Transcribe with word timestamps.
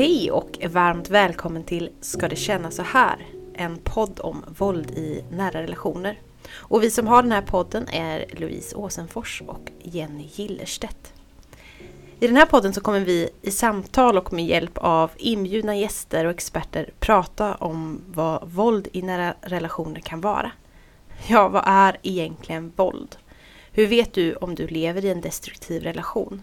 Hej 0.00 0.30
och 0.30 0.58
varmt 0.70 1.10
välkommen 1.10 1.64
till 1.64 1.90
Ska 2.00 2.28
det 2.28 2.36
kännas 2.36 2.76
så 2.76 2.82
här? 2.82 3.26
En 3.54 3.78
podd 3.84 4.20
om 4.20 4.44
våld 4.58 4.90
i 4.90 5.24
nära 5.30 5.62
relationer. 5.62 6.18
Och 6.52 6.82
vi 6.82 6.90
som 6.90 7.06
har 7.06 7.22
den 7.22 7.32
här 7.32 7.42
podden 7.42 7.88
är 7.88 8.24
Louise 8.32 8.76
Åsenfors 8.76 9.42
och 9.46 9.70
Jenny 9.82 10.28
Gillerstedt. 10.32 11.12
I 12.20 12.26
den 12.26 12.36
här 12.36 12.46
podden 12.46 12.74
så 12.74 12.80
kommer 12.80 13.00
vi 13.00 13.30
i 13.42 13.50
samtal 13.50 14.18
och 14.18 14.32
med 14.32 14.46
hjälp 14.46 14.78
av 14.78 15.10
inbjudna 15.16 15.76
gäster 15.76 16.24
och 16.24 16.30
experter 16.30 16.90
prata 16.98 17.54
om 17.54 18.00
vad 18.06 18.48
våld 18.50 18.88
i 18.92 19.02
nära 19.02 19.34
relationer 19.40 20.00
kan 20.00 20.20
vara. 20.20 20.52
Ja, 21.28 21.48
vad 21.48 21.62
är 21.66 21.96
egentligen 22.02 22.72
våld? 22.76 23.16
Hur 23.72 23.86
vet 23.86 24.14
du 24.14 24.34
om 24.34 24.54
du 24.54 24.66
lever 24.66 25.04
i 25.04 25.10
en 25.10 25.20
destruktiv 25.20 25.82
relation? 25.82 26.42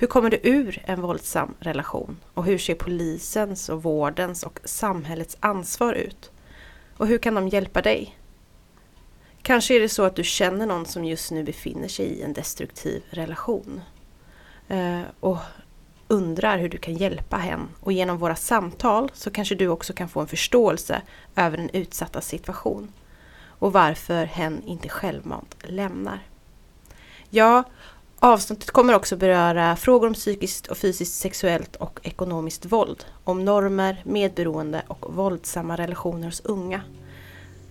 Hur 0.00 0.06
kommer 0.06 0.30
du 0.30 0.40
ur 0.42 0.82
en 0.84 1.00
våldsam 1.00 1.54
relation? 1.60 2.16
Och 2.34 2.44
hur 2.44 2.58
ser 2.58 2.74
polisens 2.74 3.68
och 3.68 3.82
vårdens 3.82 4.42
och 4.42 4.60
samhällets 4.64 5.36
ansvar 5.40 5.92
ut? 5.92 6.30
Och 6.96 7.06
hur 7.06 7.18
kan 7.18 7.34
de 7.34 7.48
hjälpa 7.48 7.82
dig? 7.82 8.18
Kanske 9.42 9.76
är 9.76 9.80
det 9.80 9.88
så 9.88 10.02
att 10.02 10.16
du 10.16 10.24
känner 10.24 10.66
någon 10.66 10.86
som 10.86 11.04
just 11.04 11.30
nu 11.30 11.44
befinner 11.44 11.88
sig 11.88 12.06
i 12.06 12.22
en 12.22 12.32
destruktiv 12.32 13.02
relation. 13.10 13.80
Eh, 14.68 15.00
och 15.20 15.38
undrar 16.08 16.58
hur 16.58 16.68
du 16.68 16.78
kan 16.78 16.94
hjälpa 16.94 17.36
hen. 17.36 17.68
Och 17.80 17.92
genom 17.92 18.18
våra 18.18 18.36
samtal 18.36 19.10
så 19.14 19.30
kanske 19.30 19.54
du 19.54 19.68
också 19.68 19.92
kan 19.92 20.08
få 20.08 20.20
en 20.20 20.26
förståelse 20.26 21.02
över 21.36 21.56
den 21.56 21.70
utsatta 21.72 22.20
situation. 22.20 22.92
Och 23.44 23.72
varför 23.72 24.24
hen 24.24 24.62
inte 24.62 24.88
självmant 24.88 25.56
lämnar. 25.62 26.20
Ja, 27.30 27.64
Avsnittet 28.20 28.70
kommer 28.70 28.94
också 28.94 29.16
beröra 29.16 29.76
frågor 29.76 30.06
om 30.06 30.14
psykiskt 30.14 30.66
och 30.66 30.76
fysiskt 30.76 31.14
sexuellt 31.14 31.76
och 31.76 32.00
ekonomiskt 32.02 32.64
våld, 32.64 33.04
om 33.24 33.44
normer, 33.44 34.02
medberoende 34.04 34.82
och 34.88 35.14
våldsamma 35.14 35.76
relationer 35.76 36.26
hos 36.26 36.40
unga. 36.40 36.80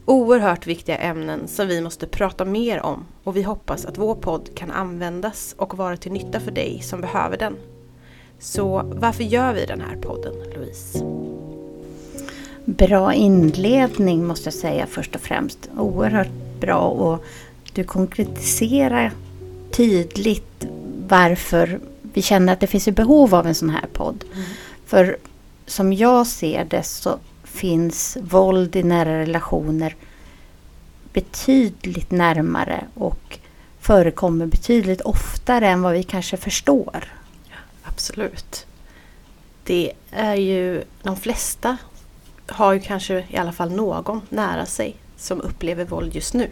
Oerhört 0.05 0.67
viktiga 0.67 0.97
ämnen 0.97 1.47
som 1.47 1.67
vi 1.67 1.81
måste 1.81 2.07
prata 2.07 2.45
mer 2.45 2.81
om 2.81 3.05
och 3.23 3.35
vi 3.35 3.41
hoppas 3.43 3.85
att 3.85 3.97
vår 3.97 4.15
podd 4.15 4.49
kan 4.55 4.71
användas 4.71 5.55
och 5.57 5.77
vara 5.77 5.97
till 5.97 6.11
nytta 6.11 6.39
för 6.39 6.51
dig 6.51 6.81
som 6.81 7.01
behöver 7.01 7.37
den. 7.37 7.55
Så 8.39 8.81
varför 8.85 9.23
gör 9.23 9.53
vi 9.53 9.65
den 9.65 9.81
här 9.81 9.95
podden, 9.95 10.33
Louise? 10.55 11.05
Bra 12.65 13.13
inledning 13.13 14.25
måste 14.25 14.47
jag 14.47 14.53
säga 14.53 14.85
först 14.87 15.15
och 15.15 15.21
främst. 15.21 15.69
Oerhört 15.77 16.59
bra 16.59 16.79
och 16.79 17.25
du 17.73 17.83
konkretiserar 17.83 19.11
tydligt 19.71 20.65
varför 21.07 21.79
vi 22.13 22.21
känner 22.21 22.53
att 22.53 22.59
det 22.59 22.67
finns 22.67 22.87
ett 22.87 22.95
behov 22.95 23.35
av 23.35 23.47
en 23.47 23.55
sån 23.55 23.69
här 23.69 23.85
podd. 23.93 24.23
Mm. 24.33 24.45
För 24.85 25.17
som 25.65 25.93
jag 25.93 26.27
ser 26.27 26.65
det 26.65 26.83
så 26.83 27.19
finns 27.43 28.17
våld 28.21 28.75
i 28.75 28.83
nära 28.83 29.19
relationer 29.19 29.95
betydligt 31.13 32.11
närmare 32.11 32.85
och 32.93 33.39
förekommer 33.79 34.45
betydligt 34.45 35.01
oftare 35.01 35.67
än 35.67 35.81
vad 35.81 35.93
vi 35.93 36.03
kanske 36.03 36.37
förstår. 36.37 37.13
Absolut. 37.83 38.65
Det 39.63 39.91
är 40.11 40.35
ju 40.35 40.83
de 41.03 41.17
flesta 41.17 41.77
har 42.47 42.73
ju 42.73 42.79
kanske 42.79 43.25
i 43.29 43.37
alla 43.37 43.51
fall 43.51 43.71
någon 43.71 44.21
nära 44.29 44.65
sig 44.65 44.95
som 45.17 45.41
upplever 45.41 45.85
våld 45.85 46.15
just 46.15 46.33
nu. 46.33 46.49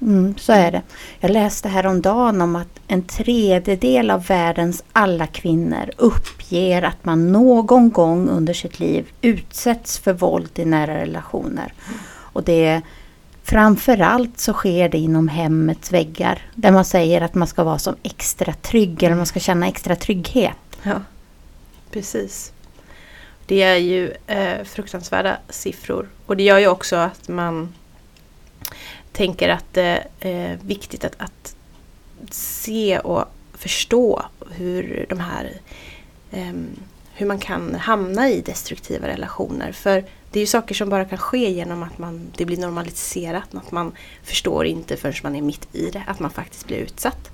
Mm, 0.00 0.34
så 0.38 0.52
är 0.52 0.72
det. 0.72 0.82
Jag 1.20 1.30
läste 1.30 1.68
häromdagen 1.68 2.40
om 2.40 2.56
att 2.56 2.80
en 2.88 3.02
tredjedel 3.02 4.10
av 4.10 4.26
världens 4.26 4.84
alla 4.92 5.26
kvinnor 5.26 5.90
uppger 5.96 6.82
att 6.82 7.04
man 7.04 7.32
någon 7.32 7.90
gång 7.90 8.28
under 8.28 8.54
sitt 8.54 8.80
liv 8.80 9.06
utsätts 9.20 9.98
för 9.98 10.12
våld 10.12 10.58
i 10.58 10.64
nära 10.64 11.00
relationer. 11.00 11.72
Och 12.32 12.42
det 12.42 12.82
Framförallt 13.48 14.40
så 14.40 14.52
sker 14.52 14.88
det 14.88 14.98
inom 14.98 15.28
hemmets 15.28 15.92
väggar 15.92 16.42
där 16.54 16.72
man 16.72 16.84
säger 16.84 17.20
att 17.20 17.34
man 17.34 17.48
ska 17.48 17.64
vara 17.64 17.78
som 17.78 17.96
extra 18.02 18.52
trygg 18.52 19.02
eller 19.02 19.16
man 19.16 19.26
ska 19.26 19.40
känna 19.40 19.68
extra 19.68 19.96
trygghet. 19.96 20.56
Ja, 20.82 21.00
precis. 21.90 22.52
Det 23.46 23.62
är 23.62 23.76
ju 23.76 24.12
eh, 24.26 24.64
fruktansvärda 24.64 25.36
siffror 25.48 26.08
och 26.26 26.36
det 26.36 26.42
gör 26.42 26.58
ju 26.58 26.66
också 26.66 26.96
att 26.96 27.28
man 27.28 27.74
tänker 29.16 29.48
att 29.48 29.64
det 29.72 30.06
är 30.20 30.52
eh, 30.52 30.58
viktigt 30.62 31.04
att, 31.04 31.14
att 31.18 31.56
se 32.30 32.98
och 32.98 33.24
förstå 33.52 34.22
hur 34.50 35.06
de 35.08 35.20
här 35.20 35.52
um, 36.32 36.66
hur 37.14 37.26
man 37.26 37.38
kan 37.38 37.74
hamna 37.74 38.30
i 38.30 38.40
destruktiva 38.40 39.08
relationer. 39.08 39.72
För 39.72 40.04
det 40.30 40.38
är 40.38 40.40
ju 40.40 40.46
saker 40.46 40.74
som 40.74 40.88
bara 40.88 41.04
kan 41.04 41.18
ske 41.18 41.50
genom 41.50 41.82
att 41.82 41.98
man, 41.98 42.30
det 42.36 42.44
blir 42.44 42.56
normaliserat. 42.56 43.54
Att 43.54 43.70
man 43.70 43.92
förstår 44.22 44.66
inte 44.66 44.96
förrän 44.96 45.14
man 45.22 45.36
är 45.36 45.42
mitt 45.42 45.68
i 45.72 45.90
det, 45.90 46.02
att 46.06 46.20
man 46.20 46.30
faktiskt 46.30 46.66
blir 46.66 46.76
utsatt. 46.76 47.30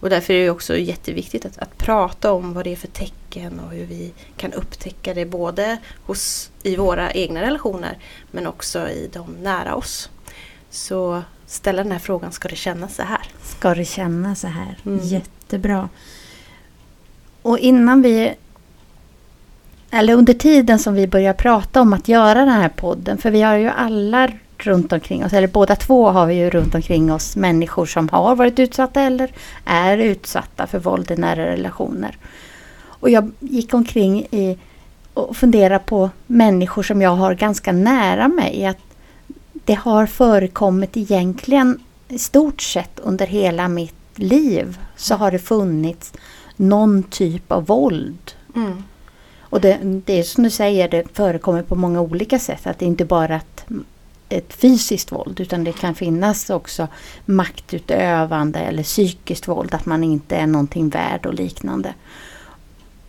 Och 0.00 0.10
därför 0.10 0.34
är 0.34 0.44
det 0.44 0.50
också 0.50 0.76
jätteviktigt 0.76 1.46
att, 1.46 1.58
att 1.58 1.78
prata 1.78 2.32
om 2.32 2.54
vad 2.54 2.64
det 2.64 2.72
är 2.72 2.76
för 2.76 2.88
tecken 2.88 3.60
och 3.60 3.70
hur 3.70 3.86
vi 3.86 4.12
kan 4.36 4.52
upptäcka 4.52 5.14
det 5.14 5.26
både 5.26 5.78
hos, 6.06 6.50
i 6.62 6.76
våra 6.76 7.12
egna 7.12 7.42
relationer 7.42 7.98
men 8.30 8.46
också 8.46 8.88
i 8.88 9.10
de 9.12 9.32
nära 9.42 9.74
oss. 9.74 10.10
Så 10.70 11.22
ställa 11.46 11.82
den 11.82 11.92
här 11.92 11.98
frågan, 11.98 12.32
ska 12.32 12.48
det 12.48 12.56
kännas 12.56 12.94
så 12.94 13.02
här? 13.02 13.22
Ska 13.42 13.74
det 13.74 13.84
kännas 13.84 14.40
så 14.40 14.46
här? 14.46 14.78
Mm. 14.86 14.98
Jättebra. 15.02 15.88
Och 17.42 17.58
innan 17.58 18.02
vi 18.02 18.34
eller 19.90 20.14
under 20.14 20.34
tiden 20.34 20.78
som 20.78 20.94
vi 20.94 21.06
börjar 21.06 21.32
prata 21.32 21.80
om 21.80 21.92
att 21.92 22.08
göra 22.08 22.34
den 22.34 22.48
här 22.48 22.68
podden, 22.68 23.18
för 23.18 23.30
vi 23.30 23.42
har 23.42 23.54
ju 23.54 23.68
alla 23.68 24.28
runt 24.58 24.92
omkring 24.92 25.24
oss, 25.24 25.32
eller 25.32 25.48
båda 25.48 25.76
två 25.76 26.10
har 26.10 26.26
vi 26.26 26.34
ju 26.34 26.50
runt 26.50 26.74
omkring 26.74 27.12
oss 27.12 27.36
människor 27.36 27.86
som 27.86 28.08
har 28.08 28.36
varit 28.36 28.58
utsatta 28.58 29.02
eller 29.02 29.30
är 29.64 29.98
utsatta 29.98 30.66
för 30.66 30.78
våld 30.78 31.10
i 31.10 31.16
nära 31.16 31.46
relationer. 31.46 32.18
Och 32.82 33.10
jag 33.10 33.30
gick 33.40 33.74
omkring 33.74 34.26
i 34.30 34.58
och 35.14 35.36
funderade 35.36 35.84
på 35.84 36.10
människor 36.26 36.82
som 36.82 37.02
jag 37.02 37.16
har 37.16 37.34
ganska 37.34 37.72
nära 37.72 38.28
mig. 38.28 38.66
Att 38.66 38.89
det 39.70 39.74
har 39.76 40.06
förekommit 40.06 40.96
egentligen 40.96 41.80
i 42.08 42.18
stort 42.18 42.62
sett 42.62 43.00
under 43.00 43.26
hela 43.26 43.68
mitt 43.68 43.94
liv 44.14 44.78
så 44.96 45.14
har 45.14 45.30
det 45.30 45.38
funnits 45.38 46.12
någon 46.56 47.02
typ 47.02 47.52
av 47.52 47.66
våld. 47.66 48.32
Mm. 48.56 48.82
Och 49.40 49.60
det, 49.60 49.78
det 49.82 50.18
är 50.18 50.22
som 50.22 50.44
du 50.44 50.50
säger, 50.50 50.88
det 50.88 51.16
förekommer 51.16 51.62
på 51.62 51.74
många 51.74 52.00
olika 52.00 52.38
sätt. 52.38 52.66
Att 52.66 52.78
det 52.78 52.84
inte 52.84 53.04
bara 53.04 53.36
ett, 53.36 53.64
ett 54.28 54.52
fysiskt 54.52 55.12
våld 55.12 55.40
utan 55.40 55.64
det 55.64 55.72
kan 55.72 55.94
finnas 55.94 56.50
också 56.50 56.88
maktutövande 57.24 58.58
eller 58.58 58.82
psykiskt 58.82 59.48
våld. 59.48 59.74
Att 59.74 59.86
man 59.86 60.04
inte 60.04 60.36
är 60.36 60.46
någonting 60.46 60.88
värd 60.88 61.26
och 61.26 61.34
liknande. 61.34 61.94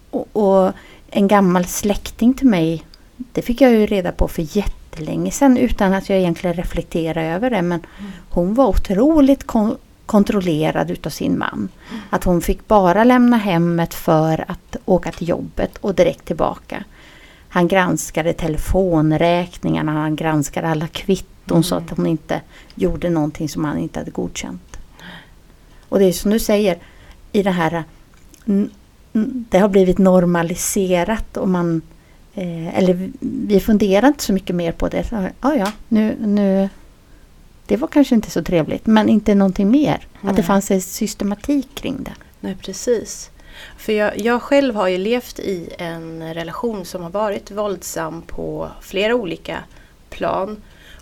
Och, 0.10 0.28
och 0.32 0.72
en 1.10 1.28
gammal 1.28 1.66
släkting 1.66 2.34
till 2.34 2.48
mig, 2.48 2.84
det 3.18 3.42
fick 3.42 3.62
jag 3.62 3.72
ju 3.72 3.86
reda 3.86 4.12
på 4.12 4.28
för 4.28 4.58
jätte 4.58 4.81
jättelänge 4.92 5.32
sedan 5.32 5.58
utan 5.58 5.94
att 5.94 6.10
jag 6.10 6.20
egentligen 6.20 6.56
reflekterade 6.56 7.28
över 7.28 7.50
det. 7.50 7.62
Men 7.62 7.80
mm. 8.00 8.12
hon 8.30 8.54
var 8.54 8.68
otroligt 8.68 9.48
kon 9.48 9.78
kontrollerad 10.06 10.92
utav 10.92 11.10
sin 11.10 11.38
man. 11.38 11.70
Mm. 11.90 12.02
Att 12.10 12.24
hon 12.24 12.42
fick 12.42 12.68
bara 12.68 13.04
lämna 13.04 13.38
hemmet 13.38 13.94
för 13.94 14.46
att 14.48 14.76
åka 14.86 15.12
till 15.12 15.30
jobbet 15.30 15.78
och 15.82 15.96
direkt 15.96 16.26
tillbaka. 16.26 16.84
Han 17.50 17.68
granskade 17.68 18.34
telefonräkningarna, 18.34 19.92
han 19.92 20.16
granskade 20.16 20.68
alla 20.68 20.88
kvitton 20.88 21.58
mm. 21.58 21.64
så 21.64 21.76
att 21.76 21.90
hon 21.90 22.08
inte 22.08 22.42
gjorde 22.76 23.10
någonting 23.10 23.50
som 23.50 23.66
han 23.66 23.78
inte 23.78 24.00
hade 24.00 24.12
godkänt. 24.12 24.78
Och 25.90 26.00
det 26.00 26.06
är 26.06 26.12
som 26.12 26.32
du 26.32 26.40
säger, 26.40 26.78
i 27.32 27.44
det 27.44 27.52
här 27.52 27.84
det 29.50 29.60
har 29.60 29.70
blivit 29.70 29.98
normaliserat 29.98 31.38
och 31.38 31.50
man 31.50 31.82
Eh, 32.34 32.78
eller 32.78 33.12
vi 33.20 33.60
funderar 33.60 34.08
inte 34.08 34.24
så 34.24 34.34
mycket 34.34 34.56
mer 34.56 34.72
på 34.72 34.88
det. 34.88 35.32
Ja, 35.42 35.56
ja, 35.56 35.72
nu, 35.88 36.16
nu, 36.20 36.70
det 37.66 37.78
var 37.78 37.88
kanske 37.88 38.16
inte 38.16 38.32
så 38.32 38.44
trevligt, 38.44 38.86
men 38.86 39.10
inte 39.10 39.36
någonting 39.36 39.72
mer. 39.72 40.08
Nej. 40.22 40.30
Att 40.30 40.36
det 40.36 40.44
fanns 40.44 40.72
en 40.72 40.82
systematik 40.82 41.76
kring 41.76 42.04
det. 42.04 42.14
Nej, 42.40 42.58
precis. 42.62 43.32
För 43.78 43.94
jag, 43.94 44.20
jag 44.20 44.42
själv 44.42 44.76
har 44.76 44.88
ju 44.88 44.98
levt 44.98 45.40
i 45.40 45.70
en 45.78 46.34
relation 46.34 46.86
som 46.86 47.04
har 47.04 47.10
varit 47.10 47.52
våldsam 47.52 48.22
på 48.22 48.70
flera 48.82 49.16
olika 49.16 49.64
plan. 50.10 50.62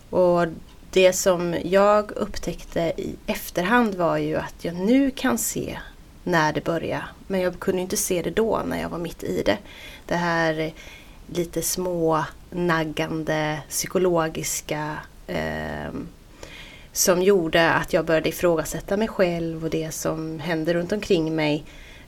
Och 0.09 0.45
det 0.91 1.13
som 1.13 1.55
jag 1.63 2.11
upptäckte 2.11 2.93
i 2.97 3.15
efterhand 3.25 3.95
var 3.95 4.17
ju 4.17 4.35
att 4.35 4.55
jag 4.65 4.75
nu 4.75 5.11
kan 5.11 5.37
se 5.37 5.77
när 6.23 6.53
det 6.53 6.63
började. 6.63 7.03
Men 7.27 7.41
jag 7.41 7.59
kunde 7.59 7.81
inte 7.81 7.97
se 7.97 8.21
det 8.21 8.29
då 8.29 8.61
när 8.65 8.81
jag 8.81 8.89
var 8.89 8.97
mitt 8.97 9.23
i 9.23 9.43
det. 9.45 9.57
Det 10.05 10.15
här 10.15 10.73
lite 11.33 11.61
små 11.61 12.25
naggande 12.49 13.61
psykologiska 13.69 14.97
eh, 15.27 15.91
som 16.91 17.21
gjorde 17.21 17.71
att 17.71 17.93
jag 17.93 18.05
började 18.05 18.29
ifrågasätta 18.29 18.97
mig 18.97 19.07
själv 19.07 19.63
och 19.63 19.69
det 19.69 19.91
som 19.93 20.39
hände 20.39 20.73
runt 20.73 20.91
omkring 20.91 21.35
mig. 21.35 21.63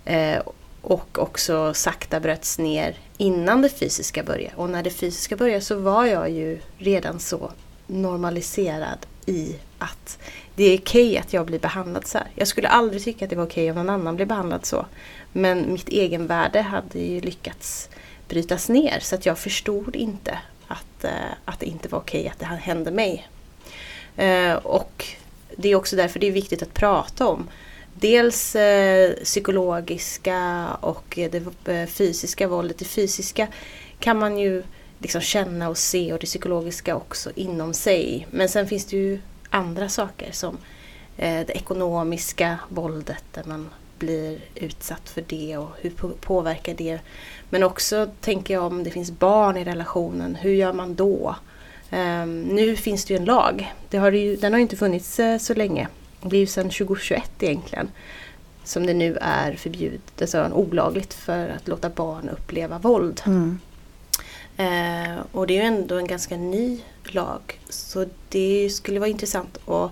Eh, 0.06 0.41
och 0.81 1.19
också 1.19 1.73
sakta 1.73 2.19
bröts 2.19 2.59
ner 2.59 2.97
innan 3.18 3.62
det 3.62 3.69
fysiska 3.69 4.23
började. 4.23 4.56
Och 4.56 4.69
när 4.69 4.83
det 4.83 4.89
fysiska 4.89 5.35
började 5.35 5.62
så 5.62 5.75
var 5.75 6.06
jag 6.06 6.29
ju 6.29 6.59
redan 6.77 7.19
så 7.19 7.51
normaliserad 7.88 9.06
i 9.25 9.56
att 9.77 10.18
det 10.56 10.63
är 10.63 10.79
okej 10.79 11.18
att 11.18 11.33
jag 11.33 11.45
blir 11.45 11.59
behandlad 11.59 12.07
så 12.07 12.18
här. 12.18 12.27
Jag 12.35 12.47
skulle 12.47 12.68
aldrig 12.68 13.03
tycka 13.03 13.25
att 13.25 13.29
det 13.29 13.35
var 13.35 13.45
okej 13.45 13.69
om 13.69 13.75
någon 13.75 13.89
annan 13.89 14.15
blev 14.15 14.27
behandlad 14.27 14.65
så. 14.65 14.85
Men 15.31 15.73
mitt 15.73 15.89
egenvärde 15.89 16.62
hade 16.62 17.00
ju 17.00 17.21
lyckats 17.21 17.89
brytas 18.31 18.69
ner 18.69 19.00
så 19.00 19.16
att 19.16 19.25
jag 19.25 19.39
förstod 19.39 19.95
inte 19.95 20.39
att, 20.68 21.04
eh, 21.04 21.31
att 21.45 21.60
det 21.60 21.66
inte 21.66 21.89
var 21.89 22.00
okej 22.00 22.28
att 22.28 22.39
det 22.39 22.45
här 22.45 22.57
hände 22.57 22.92
mig. 22.92 23.28
Eh, 24.18 24.54
och 24.54 25.06
det 25.56 25.69
är 25.69 25.75
också 25.75 25.95
därför 25.95 26.19
det 26.19 26.28
är 26.28 26.31
viktigt 26.31 26.63
att 26.63 26.74
prata 26.74 27.28
om 27.28 27.48
dels 27.94 28.56
eh, 28.56 29.12
psykologiska 29.24 30.68
och 30.81 31.19
det 31.63 31.88
fysiska 31.88 32.48
våldet. 32.48 32.78
Det 32.78 32.86
fysiska 32.86 33.48
kan 34.00 34.19
man 34.19 34.38
ju 34.38 34.63
liksom 35.00 35.22
känna 35.22 35.69
och 35.69 35.78
se 35.78 36.13
och 36.13 36.19
det 36.19 36.25
psykologiska 36.25 36.95
också 36.95 37.31
inom 37.36 37.74
sig. 37.74 38.28
Men 38.31 38.50
sen 38.50 38.68
finns 38.68 38.86
det 38.86 38.98
ju 38.98 39.19
andra 39.50 39.89
saker 39.89 40.31
som 40.31 40.57
det 41.16 41.50
ekonomiska 41.50 42.60
våldet 42.69 43.24
där 43.31 43.44
man 43.44 43.69
blir 44.01 44.39
utsatt 44.56 45.09
för 45.09 45.24
det 45.27 45.57
och 45.57 45.69
hur 45.81 45.89
påverkar 46.21 46.74
det. 46.74 47.00
Men 47.50 47.63
också 47.63 48.09
tänker 48.21 48.53
jag 48.53 48.63
om 48.63 48.83
det 48.83 48.92
finns 48.92 49.12
barn 49.12 49.57
i 49.57 49.63
relationen, 49.63 50.36
hur 50.36 50.53
gör 50.53 50.74
man 50.74 50.95
då? 50.95 51.36
Um, 51.92 52.42
nu 52.42 52.75
finns 52.75 53.06
det 53.06 53.13
ju 53.13 53.19
en 53.19 53.25
lag. 53.25 53.74
Det 53.89 53.98
har 53.98 54.12
ju, 54.12 54.36
den 54.36 54.53
har 54.53 54.59
ju 54.59 54.62
inte 54.62 54.77
funnits 54.77 55.19
uh, 55.19 55.38
så 55.38 55.53
länge. 55.53 55.88
Det 56.21 56.27
blir 56.27 56.39
ju 56.39 56.48
sedan 56.48 56.69
2021 56.69 57.31
egentligen. 57.39 57.92
Som 58.63 58.86
det 58.86 58.94
nu 58.94 59.18
är 59.21 59.53
förbjudet, 59.53 60.21
alltså 60.21 60.50
olagligt 60.54 61.13
för 61.13 61.50
att 61.50 61.68
låta 61.68 61.89
barn 61.89 62.30
uppleva 62.30 62.80
våld. 62.80 63.21
Mm. 63.25 63.59
Uh, 64.59 65.19
och 65.31 65.47
det 65.47 65.54
är 65.54 65.62
ju 65.62 65.68
ändå 65.68 65.97
en 65.97 66.07
ganska 66.07 66.38
ny 66.38 66.81
lag. 67.04 67.59
Så 67.69 68.06
det 68.30 68.69
skulle 68.69 69.00
vara 69.00 69.09
intressant 69.09 69.57
att 69.68 69.92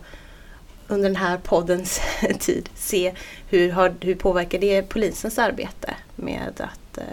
under 0.90 1.10
den 1.10 1.16
här 1.16 1.38
poddens 1.38 2.02
tid 2.40 2.70
se 2.76 3.14
hur, 3.48 3.72
har, 3.72 3.94
hur 4.02 4.16
påverkar 4.16 4.60
det 4.60 4.82
polisens 4.82 5.40
arbete 5.40 5.94
med 6.16 6.54
att 6.58 6.98
uh, 6.98 7.04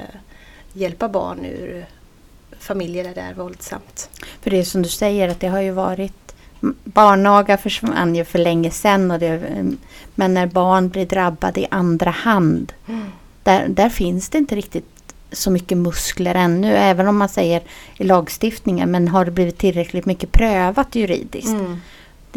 hjälpa 0.72 1.08
barn 1.08 1.44
ur 1.44 1.86
familjer 2.58 3.04
där 3.04 3.14
det 3.14 3.20
är 3.20 3.34
våldsamt. 3.34 4.10
För 4.40 4.50
det 4.50 4.58
är 4.58 4.64
som 4.64 4.82
du 4.82 4.88
säger 4.88 5.28
att 5.28 5.40
det 5.40 5.48
har 5.48 5.60
ju 5.60 5.70
varit 5.70 6.26
Barnaga 6.84 7.56
försvann 7.56 8.14
ju 8.14 8.24
för 8.24 8.38
länge 8.38 8.70
sedan. 8.70 9.10
Och 9.10 9.18
det, 9.18 9.64
men 10.14 10.34
när 10.34 10.46
barn 10.46 10.88
blir 10.88 11.06
drabbade 11.06 11.60
i 11.60 11.66
andra 11.70 12.10
hand. 12.10 12.72
Mm. 12.88 13.04
Där, 13.42 13.68
där 13.68 13.88
finns 13.88 14.28
det 14.28 14.38
inte 14.38 14.56
riktigt 14.56 15.14
så 15.32 15.50
mycket 15.50 15.78
muskler 15.78 16.34
ännu. 16.34 16.76
Även 16.76 17.08
om 17.08 17.16
man 17.16 17.28
säger 17.28 17.62
i 17.96 18.04
lagstiftningen. 18.04 18.90
Men 18.90 19.08
har 19.08 19.24
det 19.24 19.30
blivit 19.30 19.58
tillräckligt 19.58 20.06
mycket 20.06 20.32
prövat 20.32 20.94
juridiskt. 20.94 21.48
Mm. 21.48 21.80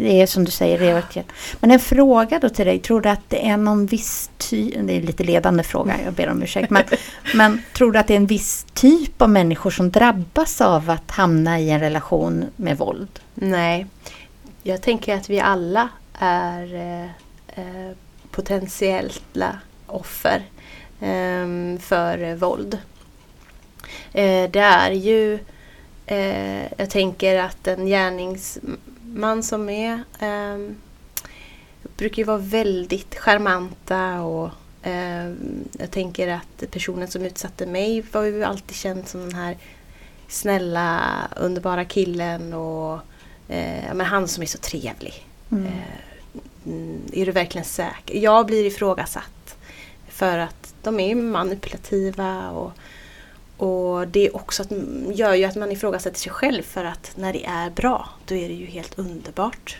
Det 0.02 0.22
är 0.22 0.26
som 0.26 0.44
du 0.44 0.50
säger, 0.50 0.78
det 0.78 0.86
är 0.86 1.24
Men 1.60 1.70
en 1.70 1.80
fråga 1.80 2.38
då 2.38 2.48
till 2.48 2.66
dig. 2.66 2.78
Tror 2.78 3.00
du 3.00 3.08
att 3.08 3.20
det 3.28 3.48
är 3.48 3.56
någon 3.56 3.86
viss 3.86 4.30
typ, 4.38 4.74
det 4.82 4.96
är 4.96 5.02
lite 5.02 5.24
ledande 5.24 5.62
fråga, 5.62 5.96
jag 6.04 6.12
ber 6.12 6.28
om 6.28 6.42
ursäkt. 6.42 6.70
Men, 6.70 6.84
men 7.34 7.62
tror 7.72 7.92
du 7.92 7.98
att 7.98 8.06
det 8.06 8.14
är 8.14 8.16
en 8.16 8.26
viss 8.26 8.66
typ 8.74 9.22
av 9.22 9.30
människor 9.30 9.70
som 9.70 9.90
drabbas 9.90 10.60
av 10.60 10.90
att 10.90 11.10
hamna 11.10 11.60
i 11.60 11.70
en 11.70 11.80
relation 11.80 12.44
med 12.56 12.78
våld? 12.78 13.20
Nej, 13.34 13.86
jag 14.62 14.82
tänker 14.82 15.16
att 15.16 15.30
vi 15.30 15.40
alla 15.40 15.88
är 16.18 16.74
eh, 16.74 17.04
eh 17.46 17.96
potentiella 18.30 19.58
offer 19.86 20.42
eh, 21.00 21.78
för 21.80 22.34
våld. 22.34 22.78
Eh, 24.12 24.50
det 24.50 24.60
är 24.60 24.90
ju, 24.90 25.38
eh, 26.06 26.72
jag 26.76 26.90
tänker 26.90 27.38
att 27.38 27.66
en 27.66 27.86
gärnings 27.86 28.58
man 29.14 29.42
som 29.42 29.68
är 29.68 29.92
eh, 30.18 30.74
brukar 31.96 32.16
ju 32.16 32.24
vara 32.24 32.38
väldigt 32.38 33.14
charmanta 33.14 34.20
och 34.20 34.50
eh, 34.82 35.32
jag 35.78 35.90
tänker 35.90 36.28
att 36.28 36.70
personen 36.70 37.08
som 37.08 37.22
utsatte 37.22 37.66
mig 37.66 38.04
var 38.12 38.22
ju 38.22 38.44
alltid 38.44 38.76
känd 38.76 39.08
som 39.08 39.20
den 39.20 39.34
här 39.34 39.56
snälla, 40.28 41.00
underbara 41.36 41.84
killen 41.84 42.52
och 42.52 42.92
eh, 43.48 43.94
men 43.94 44.00
han 44.00 44.28
som 44.28 44.42
är 44.42 44.46
så 44.46 44.58
trevlig. 44.58 45.26
Mm. 45.50 45.66
Eh, 45.66 47.20
är 47.20 47.26
du 47.26 47.32
verkligen 47.32 47.64
säker? 47.64 48.18
Jag 48.18 48.46
blir 48.46 48.64
ifrågasatt 48.64 49.56
för 50.08 50.38
att 50.38 50.74
de 50.82 51.00
är 51.00 51.14
manipulativa 51.14 52.50
och 52.50 52.72
och 53.60 54.08
det 54.08 54.30
också 54.30 54.62
att, 54.62 54.72
gör 55.12 55.34
ju 55.34 55.44
att 55.44 55.56
man 55.56 55.72
ifrågasätter 55.72 56.18
sig 56.18 56.32
själv 56.32 56.62
för 56.62 56.84
att 56.84 57.12
när 57.14 57.32
det 57.32 57.44
är 57.44 57.70
bra 57.70 58.08
då 58.24 58.34
är 58.34 58.48
det 58.48 58.54
ju 58.54 58.66
helt 58.66 58.98
underbart. 58.98 59.76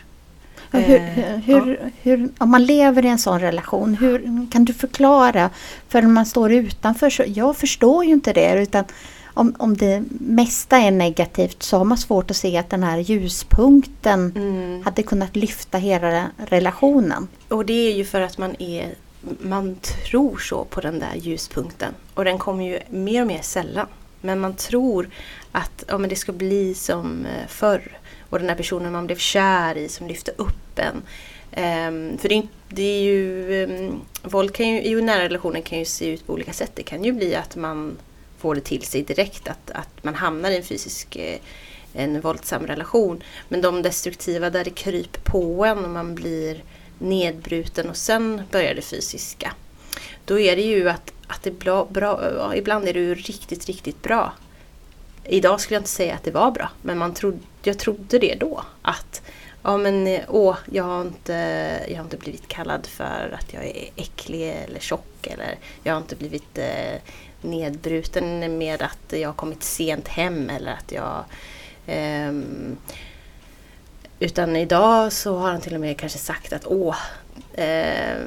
Hur, 0.71 0.95
eh, 0.95 1.37
hur, 1.45 1.79
ja. 1.81 1.89
hur, 2.01 2.29
om 2.37 2.49
man 2.49 2.65
lever 2.65 3.05
i 3.05 3.09
en 3.09 3.19
sån 3.19 3.39
relation, 3.39 3.93
hur 3.95 4.47
kan 4.51 4.65
du 4.65 4.73
förklara? 4.73 5.49
För 5.89 6.01
när 6.01 6.09
man 6.09 6.25
står 6.25 6.51
utanför 6.51 7.09
så, 7.09 7.23
jag 7.27 7.57
förstår 7.57 8.05
ju 8.05 8.11
inte 8.11 8.33
det 8.33 8.61
utan 8.61 8.85
om, 9.33 9.55
om 9.59 9.77
det 9.77 10.03
mesta 10.19 10.77
är 10.77 10.91
negativt 10.91 11.63
så 11.63 11.77
har 11.77 11.85
man 11.85 11.97
svårt 11.97 12.31
att 12.31 12.37
se 12.37 12.57
att 12.57 12.69
den 12.69 12.83
här 12.83 12.97
ljuspunkten 12.97 14.33
mm. 14.35 14.83
hade 14.83 15.03
kunnat 15.03 15.35
lyfta 15.35 15.77
hela 15.77 16.25
relationen. 16.37 17.27
Och 17.49 17.65
det 17.65 17.91
är 17.91 17.93
ju 17.93 18.05
för 18.05 18.21
att 18.21 18.37
man 18.37 18.55
är 18.59 18.95
man 19.39 19.75
tror 19.75 20.37
så 20.37 20.65
på 20.65 20.81
den 20.81 20.99
där 20.99 21.15
ljuspunkten. 21.15 21.93
Och 22.13 22.25
den 22.25 22.37
kommer 22.37 22.65
ju 22.65 22.79
mer 22.89 23.21
och 23.21 23.27
mer 23.27 23.41
sällan. 23.41 23.87
Men 24.21 24.39
man 24.39 24.55
tror 24.55 25.09
att 25.51 25.83
ja, 25.87 25.97
men 25.97 26.09
det 26.09 26.15
ska 26.15 26.31
bli 26.31 26.73
som 26.73 27.25
eh, 27.25 27.47
förr. 27.47 27.97
Och 28.29 28.39
den 28.39 28.47
där 28.47 28.55
personen 28.55 28.91
man 28.91 29.05
blev 29.05 29.17
kär 29.17 29.77
i 29.77 29.89
som 29.89 30.07
lyfte 30.07 30.31
upp 30.37 30.79
en. 30.79 31.01
Um, 31.57 32.17
för 32.17 32.29
det, 32.29 32.47
det, 32.69 32.83
är 32.83 33.01
ju, 33.01 33.63
um, 33.63 34.01
våld 34.23 34.53
kan 34.53 34.67
ju, 34.67 34.81
i 34.81 35.01
nära 35.01 35.23
relationer 35.23 35.61
kan 35.61 35.79
ju 35.79 35.85
se 35.85 36.05
ut 36.05 36.27
på 36.27 36.33
olika 36.33 36.53
sätt. 36.53 36.71
Det 36.73 36.83
kan 36.83 37.03
ju 37.03 37.11
bli 37.11 37.35
att 37.35 37.55
man 37.55 37.97
får 38.37 38.55
det 38.55 38.61
till 38.61 38.81
sig 38.81 39.03
direkt, 39.03 39.47
att, 39.47 39.71
att 39.71 40.03
man 40.03 40.15
hamnar 40.15 40.51
i 40.51 40.57
en 40.57 40.63
fysisk 40.63 41.15
eh, 41.15 41.39
en 41.93 42.21
våldsam 42.21 42.67
relation. 42.67 43.23
Men 43.49 43.61
de 43.61 43.81
destruktiva 43.81 44.49
där 44.49 44.63
det 44.63 44.69
kryper 44.69 45.21
på 45.21 45.65
en 45.65 45.85
och 45.85 45.91
man 45.91 46.15
blir 46.15 46.63
nedbruten 47.01 47.89
och 47.89 47.97
sen 47.97 48.41
börjar 48.51 48.75
det 48.75 48.81
fysiska. 48.81 49.53
Då 50.25 50.39
är 50.39 50.55
det 50.55 50.61
ju 50.61 50.89
att, 50.89 51.13
att 51.27 51.43
det 51.43 51.51
bra, 51.51 51.87
bra, 51.89 52.55
ibland 52.55 52.87
är 52.87 52.93
det 52.93 52.99
ju 52.99 53.15
riktigt, 53.15 53.65
riktigt 53.65 54.01
bra. 54.01 54.33
Idag 55.23 55.61
skulle 55.61 55.75
jag 55.75 55.81
inte 55.81 55.89
säga 55.89 56.15
att 56.15 56.23
det 56.23 56.31
var 56.31 56.51
bra, 56.51 56.69
men 56.81 56.97
man 56.97 57.13
trodde, 57.13 57.39
jag 57.63 57.79
trodde 57.79 58.19
det 58.19 58.35
då. 58.39 58.63
Att 58.81 59.21
ja 59.63 59.77
men 59.77 60.19
åh, 60.27 60.57
jag 60.71 60.83
har, 60.83 61.01
inte, 61.01 61.33
jag 61.89 61.95
har 61.95 62.03
inte 62.03 62.17
blivit 62.17 62.47
kallad 62.47 62.87
för 62.87 63.37
att 63.39 63.53
jag 63.53 63.65
är 63.65 63.89
äcklig 63.95 64.49
eller 64.49 64.79
tjock 64.79 65.27
eller 65.27 65.55
jag 65.83 65.93
har 65.93 66.01
inte 66.01 66.15
blivit 66.15 66.57
eh, 66.57 67.01
nedbruten 67.41 68.57
med 68.57 68.81
att 68.81 69.19
jag 69.19 69.29
har 69.29 69.33
kommit 69.33 69.63
sent 69.63 70.07
hem 70.07 70.49
eller 70.49 70.71
att 70.71 70.91
jag 70.91 71.23
eh, 71.95 72.31
utan 74.21 74.55
idag 74.55 75.13
så 75.13 75.37
har 75.37 75.51
han 75.51 75.61
till 75.61 75.73
och 75.73 75.81
med 75.81 75.97
kanske 75.97 76.19
sagt 76.19 76.53
att 76.53 76.65
åh, 76.65 76.97
eh, 77.53 78.17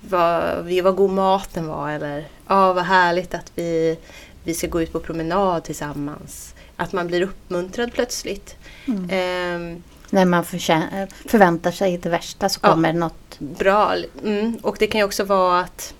vad, 0.00 0.64
vad 0.82 0.96
god 0.96 1.10
maten 1.10 1.66
var 1.66 1.90
eller 1.90 2.24
ja, 2.46 2.72
vad 2.72 2.84
härligt 2.84 3.34
att 3.34 3.52
vi, 3.54 3.98
vi 4.44 4.54
ska 4.54 4.66
gå 4.66 4.82
ut 4.82 4.92
på 4.92 5.00
promenad 5.00 5.64
tillsammans. 5.64 6.54
Att 6.76 6.92
man 6.92 7.06
blir 7.06 7.22
uppmuntrad 7.22 7.92
plötsligt. 7.92 8.56
Mm. 8.86 9.04
Eh, 9.04 9.78
När 10.10 10.24
man 10.24 10.44
förväntar 10.44 11.70
sig 11.70 11.98
det 11.98 12.08
värsta 12.08 12.48
så 12.48 12.60
kommer 12.60 12.88
ja, 12.88 12.98
något. 12.98 13.38
Bra. 13.38 13.94
Mm. 14.24 14.56
Och 14.62 14.76
det 14.78 14.86
kan 14.86 14.98
ju 14.98 15.04
också 15.04 15.24
vara 15.24 15.60
att 15.60 15.94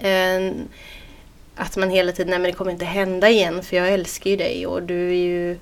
eh, 0.00 0.52
att 1.56 1.76
man 1.76 1.90
hela 1.90 2.12
tiden, 2.12 2.30
nej 2.30 2.38
men 2.38 2.50
det 2.50 2.56
kommer 2.56 2.72
inte 2.72 2.84
hända 2.84 3.28
igen 3.28 3.62
för 3.62 3.76
jag 3.76 3.88
älskar 3.88 4.30
ju 4.30 4.36
dig 4.36 4.66
och 4.66 4.82
du 4.82 5.08
är 5.08 5.14
ju 5.14 5.58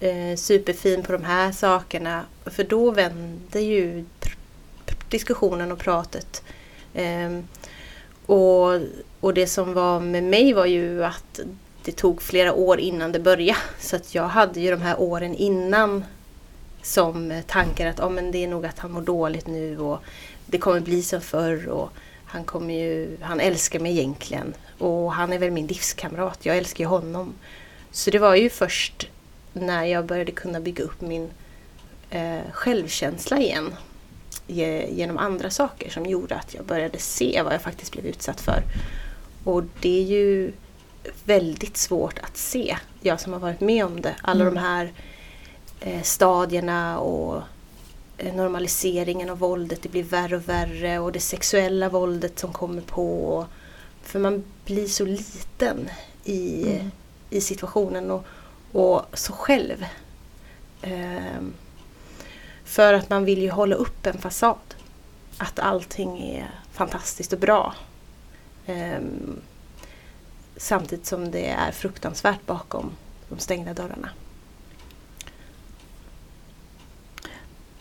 eh, 0.00 0.36
superfin 0.36 1.02
på 1.02 1.12
de 1.12 1.24
här 1.24 1.52
sakerna. 1.52 2.24
För 2.46 2.64
då 2.64 2.90
vänder 2.90 3.60
ju 3.60 4.04
diskussionen 5.08 5.72
och 5.72 5.78
pratet. 5.78 6.42
Eh, 6.94 7.38
och, 8.26 8.80
och 9.20 9.34
det 9.34 9.46
som 9.46 9.74
var 9.74 10.00
med 10.00 10.24
mig 10.24 10.52
var 10.52 10.66
ju 10.66 11.04
att 11.04 11.40
det 11.84 11.92
tog 11.92 12.22
flera 12.22 12.52
år 12.52 12.80
innan 12.80 13.12
det 13.12 13.20
började. 13.20 13.58
Så 13.78 13.96
att 13.96 14.14
jag 14.14 14.28
hade 14.28 14.60
ju 14.60 14.70
de 14.70 14.80
här 14.80 15.00
åren 15.00 15.34
innan 15.34 16.04
som 16.82 17.42
tankar 17.46 17.86
att 17.86 18.00
oh, 18.00 18.10
men 18.10 18.30
det 18.30 18.44
är 18.44 18.48
nog 18.48 18.66
att 18.66 18.78
han 18.78 18.92
mår 18.92 19.00
dåligt 19.00 19.46
nu 19.46 19.78
och 19.78 19.98
det 20.46 20.58
kommer 20.58 20.80
bli 20.80 21.02
som 21.02 21.20
förr. 21.20 21.68
Och 21.68 21.90
han, 22.24 22.44
kommer 22.44 22.74
ju, 22.74 23.16
han 23.20 23.40
älskar 23.40 23.80
mig 23.80 23.92
egentligen 23.98 24.54
och 24.78 25.12
han 25.12 25.32
är 25.32 25.38
väl 25.38 25.50
min 25.50 25.66
livskamrat. 25.66 26.38
Jag 26.42 26.56
älskar 26.56 26.84
ju 26.84 26.88
honom. 26.88 27.34
Så 27.90 28.10
det 28.10 28.18
var 28.18 28.34
ju 28.34 28.50
först 28.50 29.08
när 29.58 29.84
jag 29.84 30.06
började 30.06 30.32
kunna 30.32 30.60
bygga 30.60 30.84
upp 30.84 31.00
min 31.00 31.30
eh, 32.10 32.40
självkänsla 32.52 33.38
igen. 33.38 33.74
genom 34.46 35.18
andra 35.18 35.50
saker 35.50 35.90
som 35.90 36.06
gjorde 36.06 36.34
att 36.34 36.54
jag 36.54 36.64
började 36.64 36.98
se 36.98 37.42
vad 37.44 37.54
jag 37.54 37.62
faktiskt 37.62 37.92
blev 37.92 38.06
utsatt 38.06 38.40
för. 38.40 38.62
Och 39.44 39.62
det 39.80 39.98
är 39.98 40.04
ju 40.04 40.52
väldigt 41.24 41.76
svårt 41.76 42.18
att 42.18 42.36
se, 42.36 42.76
jag 43.00 43.20
som 43.20 43.32
har 43.32 43.40
varit 43.40 43.60
med 43.60 43.84
om 43.84 44.00
det. 44.00 44.14
Alla 44.22 44.40
mm. 44.40 44.54
de 44.54 44.60
här 44.60 44.92
eh, 45.80 46.02
stadierna 46.02 46.98
och 46.98 47.42
eh, 48.18 48.34
normaliseringen 48.34 49.30
av 49.30 49.38
våldet, 49.38 49.82
det 49.82 49.88
blir 49.88 50.02
värre 50.02 50.36
och 50.36 50.48
värre 50.48 50.98
och 50.98 51.12
det 51.12 51.20
sexuella 51.20 51.88
våldet 51.88 52.38
som 52.38 52.52
kommer 52.52 52.82
på. 52.82 53.46
För 54.02 54.18
man 54.18 54.44
blir 54.64 54.86
så 54.86 55.04
liten 55.04 55.88
i, 56.24 56.66
mm. 56.66 56.90
i 57.30 57.40
situationen 57.40 58.10
och, 58.10 58.24
och 58.72 59.02
så 59.12 59.32
själv. 59.32 59.84
Um, 60.82 61.54
för 62.64 62.92
att 62.92 63.10
man 63.10 63.24
vill 63.24 63.42
ju 63.42 63.50
hålla 63.50 63.76
upp 63.76 64.06
en 64.06 64.18
fasad. 64.18 64.74
Att 65.38 65.58
allting 65.58 66.20
är 66.20 66.50
fantastiskt 66.72 67.32
och 67.32 67.38
bra. 67.38 67.74
Um, 68.66 69.40
samtidigt 70.56 71.06
som 71.06 71.30
det 71.30 71.46
är 71.46 71.72
fruktansvärt 71.72 72.46
bakom 72.46 72.90
de 73.28 73.38
stängda 73.38 73.74
dörrarna. 73.74 74.08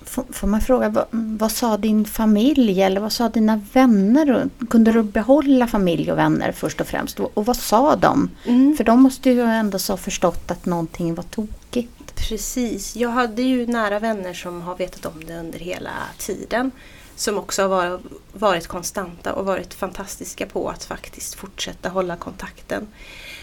Får 0.08 0.48
man 0.48 0.62
fråga, 0.62 0.90
vad, 0.90 1.06
vad, 1.12 1.52
sa 1.52 1.78
din 1.78 2.06
familj 2.06 2.82
eller 2.82 3.02
vad 3.02 3.12
sa 3.12 3.30
dina 3.30 3.62
vänner? 3.74 4.50
Kunde 4.70 4.92
du 4.92 5.04
behålla 5.04 5.68
familj 5.68 6.12
och 6.12 6.18
vänner 6.18 6.52
först 6.52 6.82
och 6.82 6.88
främst? 6.88 7.20
Och, 7.20 7.46
vad 7.46 7.58
sa 7.58 7.96
de? 7.96 8.30
Mm. 8.46 8.76
För 8.78 8.84
de 8.84 9.02
måste 9.02 9.30
ju 9.30 9.42
ändå 9.42 9.78
ha 9.88 9.98
förstått 9.98 10.52
att 10.52 10.66
någonting 10.66 11.16
var 11.16 11.24
tokigt. 11.24 12.16
Precis, 12.16 12.96
jag 12.96 13.10
hade 13.10 13.42
ju 13.42 13.68
nära 13.68 14.00
vänner 14.00 14.34
som 14.34 14.62
har 14.62 14.76
vetat 14.76 15.06
om 15.06 15.26
det 15.28 15.40
under 15.40 15.60
hela 15.60 15.92
tiden. 16.18 16.72
Som 17.16 17.38
också 17.38 17.68
har 17.68 18.00
varit 18.34 18.68
konstanta 18.68 19.34
och 19.34 19.46
varit 19.46 19.74
fantastiska 19.74 20.46
på 20.46 20.70
att 20.70 20.84
faktiskt 20.84 21.36
fortsätta 21.36 21.90
hålla 21.90 22.16
kontakten. 22.16 22.88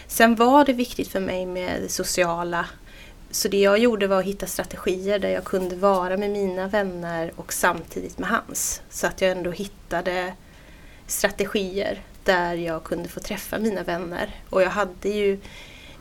Sen 0.07 0.35
var 0.35 0.65
det 0.65 0.73
viktigt 0.73 1.09
för 1.09 1.21
mig 1.21 1.47
med 1.47 1.83
det 1.83 1.89
sociala. 1.89 2.67
Så 3.35 3.49
det 3.49 3.61
jag 3.61 3.79
gjorde 3.79 4.07
var 4.07 4.19
att 4.19 4.25
hitta 4.25 4.47
strategier 4.47 5.19
där 5.19 5.29
jag 5.29 5.45
kunde 5.45 5.77
vara 5.77 6.17
med 6.17 6.31
mina 6.31 6.69
vänner 6.69 7.33
och 7.37 7.53
samtidigt 7.53 8.19
med 8.19 8.29
hans. 8.29 8.83
Så 8.91 9.07
att 9.07 9.21
jag 9.21 9.31
ändå 9.31 9.51
hittade 9.51 10.35
strategier 11.07 12.03
där 12.25 12.55
jag 12.55 12.85
kunde 12.85 13.09
få 13.09 13.21
träffa 13.21 13.59
mina 13.59 13.83
vänner. 13.83 14.31
Och 14.51 14.63
jag 14.63 14.71
hade 14.71 15.09
ju, 15.09 15.39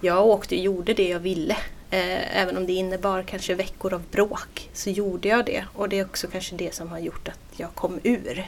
jag 0.01 0.25
åkte 0.27 0.55
och 0.55 0.61
gjorde 0.61 0.93
det 0.93 1.09
jag 1.09 1.19
ville. 1.19 1.57
Eh, 1.89 2.37
även 2.41 2.57
om 2.57 2.67
det 2.67 2.73
innebar 2.73 3.23
kanske 3.23 3.55
veckor 3.55 3.93
av 3.93 4.03
bråk 4.11 4.69
så 4.73 4.89
gjorde 4.89 5.27
jag 5.27 5.45
det. 5.45 5.65
Och 5.73 5.89
det 5.89 5.99
är 5.99 6.05
också 6.05 6.27
kanske 6.27 6.55
det 6.55 6.75
som 6.75 6.87
har 6.87 6.99
gjort 6.99 7.27
att 7.27 7.59
jag 7.59 7.75
kom 7.75 7.99
ur. 8.03 8.39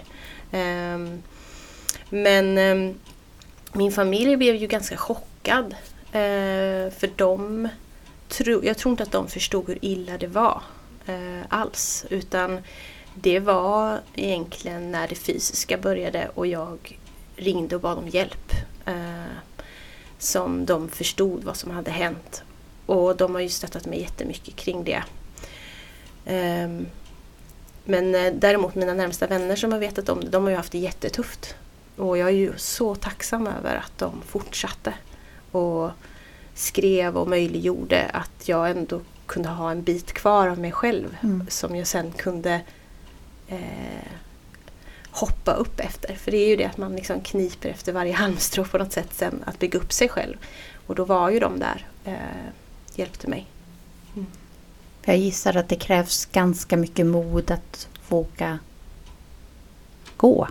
Eh, 0.52 0.98
men 2.10 2.58
eh, 2.58 2.96
min 3.74 3.92
familj 3.92 4.38
blev 4.38 4.56
ju 4.56 4.68
ganska 4.68 4.98
chockad. 4.98 5.76
Eh, 6.12 6.92
för 6.92 7.18
de 7.18 7.70
tro, 8.28 8.66
jag 8.66 8.78
tror 8.78 8.92
inte 8.92 9.04
att 9.04 9.12
de 9.12 9.28
förstod 9.28 9.68
hur 9.68 9.78
illa 9.82 10.18
det 10.18 10.28
var 10.28 10.62
eh, 11.06 11.42
alls. 11.50 12.06
Utan 12.10 12.60
det 13.14 13.40
var 13.40 14.00
egentligen 14.16 14.92
när 14.92 15.08
det 15.08 15.16
fysiska 15.16 15.78
började 15.78 16.30
och 16.36 16.48
jag 16.48 17.00
ringde 17.36 17.76
och 17.76 17.82
bad 17.82 17.98
om 17.98 18.08
hjälp. 18.08 18.52
Eh, 18.86 19.36
som 20.18 20.66
de 20.66 20.90
förstod 20.90 21.44
vad 21.44 21.58
som 21.58 21.72
hade 21.72 21.92
hänt 21.92 22.44
och 22.86 23.16
de 23.16 23.34
har 23.34 23.42
ju 23.42 23.50
stöttat 23.50 23.86
mig 23.86 24.02
jättemycket 24.02 24.56
kring 24.56 24.84
det. 24.84 25.04
Ehm, 26.26 26.80
eh, 26.80 26.86
men 27.88 28.40
däremot 28.40 28.76
mina 28.76 28.94
närmsta 28.94 29.28
vänner 29.28 29.56
som 29.56 29.72
har 29.72 29.80
vetat 29.80 30.10
om 30.10 30.20
det, 30.20 30.30
de 30.30 30.44
har 30.44 30.50
ju 30.50 30.56
haft 30.56 30.72
det 30.72 30.78
jättetufft. 30.78 31.56
Och 31.96 32.18
jag 32.18 32.28
är 32.28 32.34
ju 32.34 32.54
så 32.58 32.96
tacksam 32.96 33.48
över 33.48 33.76
att 33.76 33.98
de 33.98 34.22
fortsatte 34.28 34.94
och 35.52 35.92
skrev 36.56 37.18
och 37.18 37.28
möjliggjorde 37.28 38.06
att 38.06 38.48
jag 38.48 38.70
ändå 38.70 39.02
kunde 39.26 39.50
ha 39.50 39.72
en 39.72 39.84
bit 39.84 40.14
kvar 40.14 40.48
av 40.48 40.60
mig 40.60 40.72
själv 40.72 41.18
mm. 41.24 41.48
som 41.50 41.76
jag 41.76 41.88
sen 41.88 42.12
kunde 42.12 42.62
eh, 43.48 43.60
hoppa 45.12 45.54
upp 45.54 45.80
efter. 45.80 46.16
För 46.16 46.32
det 46.32 46.38
är 46.38 46.48
ju 46.48 46.56
det 46.56 46.66
att 46.66 46.78
man 46.78 46.96
liksom 46.96 47.22
kniper 47.22 47.70
efter 47.70 47.94
varje 47.94 48.14
halmstrå 48.14 48.66
på 48.66 48.78
något 48.78 48.94
sätt 48.94 49.14
sen 49.14 49.44
att 49.46 49.60
bygga 49.60 49.80
upp 49.80 49.92
sig 49.92 50.10
själv. 50.10 50.38
Och 50.88 50.96
då 50.96 51.06
var 51.06 51.30
ju 51.30 51.40
de 51.40 51.60
där. 51.60 51.88
Eh, 52.06 52.14
hjälpte 52.96 53.28
mig. 53.28 53.48
Mm. 54.16 54.28
Jag 55.06 55.18
gissar 55.18 55.58
att 55.58 55.70
det 55.70 55.76
krävs 55.76 56.26
ganska 56.26 56.78
mycket 56.78 57.06
mod 57.06 57.52
att 57.52 57.88
våga 58.10 58.60
gå. 60.18 60.48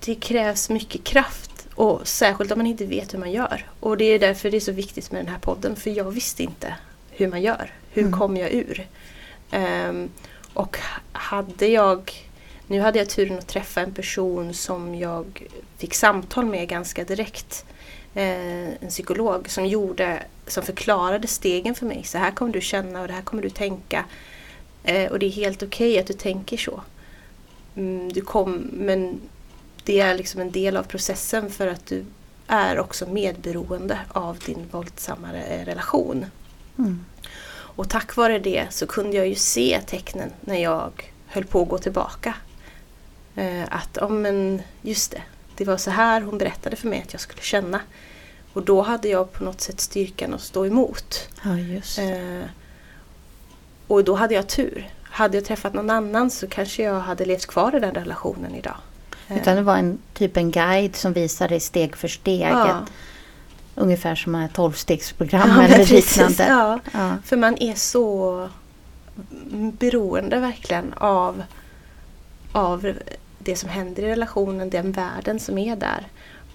Det 0.00 0.14
krävs 0.14 0.70
mycket 0.70 1.04
kraft 1.04 1.57
och 1.78 2.08
särskilt 2.08 2.52
om 2.52 2.58
man 2.58 2.66
inte 2.66 2.84
vet 2.84 3.14
hur 3.14 3.18
man 3.18 3.32
gör. 3.32 3.66
Och 3.80 3.96
det 3.96 4.04
är 4.04 4.18
därför 4.18 4.50
det 4.50 4.56
är 4.56 4.60
så 4.60 4.72
viktigt 4.72 5.12
med 5.12 5.20
den 5.20 5.32
här 5.32 5.38
podden 5.38 5.76
för 5.76 5.90
jag 5.90 6.10
visste 6.10 6.42
inte 6.42 6.74
hur 7.10 7.28
man 7.28 7.42
gör. 7.42 7.72
Hur 7.90 8.02
mm. 8.02 8.18
kom 8.18 8.36
jag 8.36 8.52
ur? 8.52 8.86
Um, 9.52 10.08
och 10.54 10.78
hade 11.12 11.66
jag 11.66 12.12
nu 12.66 12.80
hade 12.80 12.98
jag 12.98 13.08
turen 13.08 13.38
att 13.38 13.46
träffa 13.46 13.80
en 13.80 13.94
person 13.94 14.54
som 14.54 14.94
jag 14.94 15.42
fick 15.76 15.94
samtal 15.94 16.44
med 16.44 16.68
ganska 16.68 17.04
direkt 17.04 17.64
eh, 18.14 18.68
en 18.68 18.88
psykolog 18.88 19.50
som 19.50 19.66
gjorde, 19.66 20.22
som 20.46 20.62
förklarade 20.62 21.26
stegen 21.26 21.74
för 21.74 21.86
mig. 21.86 22.04
Så 22.04 22.18
här 22.18 22.30
kommer 22.30 22.52
du 22.52 22.60
känna 22.60 23.00
och 23.00 23.08
det 23.08 23.14
här 23.14 23.22
kommer 23.22 23.42
du 23.42 23.50
tänka. 23.50 24.04
Eh, 24.84 25.10
och 25.10 25.18
det 25.18 25.26
är 25.26 25.30
helt 25.30 25.62
okej 25.62 25.90
okay 25.90 26.00
att 26.00 26.06
du 26.06 26.12
tänker 26.12 26.56
så. 26.56 26.80
Mm, 27.76 28.12
du 28.12 28.20
kom, 28.20 28.70
men 28.72 29.20
det 29.88 30.00
är 30.00 30.14
liksom 30.14 30.40
en 30.40 30.50
del 30.50 30.76
av 30.76 30.82
processen 30.82 31.50
för 31.50 31.66
att 31.66 31.86
du 31.86 32.04
är 32.46 32.78
också 32.78 33.06
medberoende 33.06 33.98
av 34.08 34.38
din 34.38 34.68
våldsammare 34.70 35.42
eh, 35.42 35.64
relation. 35.64 36.26
Mm. 36.78 37.04
Och 37.50 37.88
tack 37.88 38.16
vare 38.16 38.38
det 38.38 38.66
så 38.70 38.86
kunde 38.86 39.16
jag 39.16 39.28
ju 39.28 39.34
se 39.34 39.80
tecknen 39.86 40.30
när 40.40 40.56
jag 40.56 41.12
höll 41.26 41.44
på 41.44 41.62
att 41.62 41.68
gå 41.68 41.78
tillbaka. 41.78 42.34
Eh, 43.34 43.62
att, 43.70 43.98
ja 44.00 44.08
men 44.08 44.62
just 44.82 45.10
det, 45.10 45.22
det 45.56 45.64
var 45.64 45.76
så 45.76 45.90
här 45.90 46.20
hon 46.20 46.38
berättade 46.38 46.76
för 46.76 46.88
mig 46.88 47.02
att 47.06 47.12
jag 47.12 47.20
skulle 47.20 47.42
känna. 47.42 47.80
Och 48.52 48.62
då 48.62 48.82
hade 48.82 49.08
jag 49.08 49.32
på 49.32 49.44
något 49.44 49.60
sätt 49.60 49.80
styrkan 49.80 50.34
att 50.34 50.40
stå 50.40 50.66
emot. 50.66 51.28
Ja. 51.42 51.58
Eh, 52.02 52.44
och 53.86 54.04
då 54.04 54.14
hade 54.14 54.34
jag 54.34 54.48
tur. 54.48 54.90
Hade 55.02 55.36
jag 55.36 55.44
träffat 55.44 55.74
någon 55.74 55.90
annan 55.90 56.30
så 56.30 56.48
kanske 56.48 56.82
jag 56.82 57.00
hade 57.00 57.24
levt 57.24 57.46
kvar 57.46 57.76
i 57.76 57.80
den 57.80 57.94
relationen 57.94 58.54
idag. 58.54 58.76
Utan 59.28 59.56
det 59.56 59.62
var 59.62 59.76
en 59.76 59.98
typ 60.14 60.36
en 60.36 60.50
guide 60.50 60.96
som 60.96 61.12
visade 61.12 61.60
steg 61.60 61.96
för 61.96 62.08
steg. 62.08 62.52
Ja. 62.52 62.86
Ungefär 63.74 64.14
som 64.14 64.34
ett 64.34 64.52
tolvstegsprogram 64.54 65.50
ja, 65.50 65.62
eller 65.62 65.86
liknande. 65.86 66.46
Ja. 66.48 66.80
ja. 66.92 67.16
För 67.24 67.36
man 67.36 67.56
är 67.62 67.74
så 67.74 68.48
beroende 69.78 70.40
verkligen 70.40 70.92
av, 70.96 71.42
av 72.52 72.92
det 73.38 73.56
som 73.56 73.68
händer 73.68 74.02
i 74.02 74.08
relationen, 74.08 74.70
den 74.70 74.92
världen 74.92 75.40
som 75.40 75.58
är 75.58 75.76
där. 75.76 76.06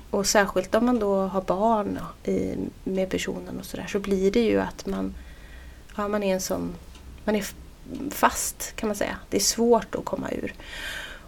Och 0.10 0.28
särskilt 0.28 0.76
om 0.76 0.86
man 0.86 1.00
då 1.00 1.22
har 1.22 1.42
barn 1.42 2.00
i, 2.24 2.56
med 2.84 3.10
personen 3.10 3.60
och 3.60 3.66
sådär 3.66 3.88
så 3.88 4.00
blir 4.00 4.32
det 4.32 4.40
ju 4.40 4.62
att 4.62 4.86
man, 4.86 5.14
ja, 5.96 6.08
man 6.08 6.24
är 6.24 6.34
en 6.34 6.42
sån, 6.42 6.76
man 7.26 7.36
är 7.36 7.46
fast 8.12 8.76
kan 8.76 8.90
man 8.90 8.96
säga. 8.96 9.18
Det 9.30 9.38
är 9.38 9.42
svårt 9.42 9.96
att 9.96 10.06
komma 10.06 10.32
ur. 10.32 10.54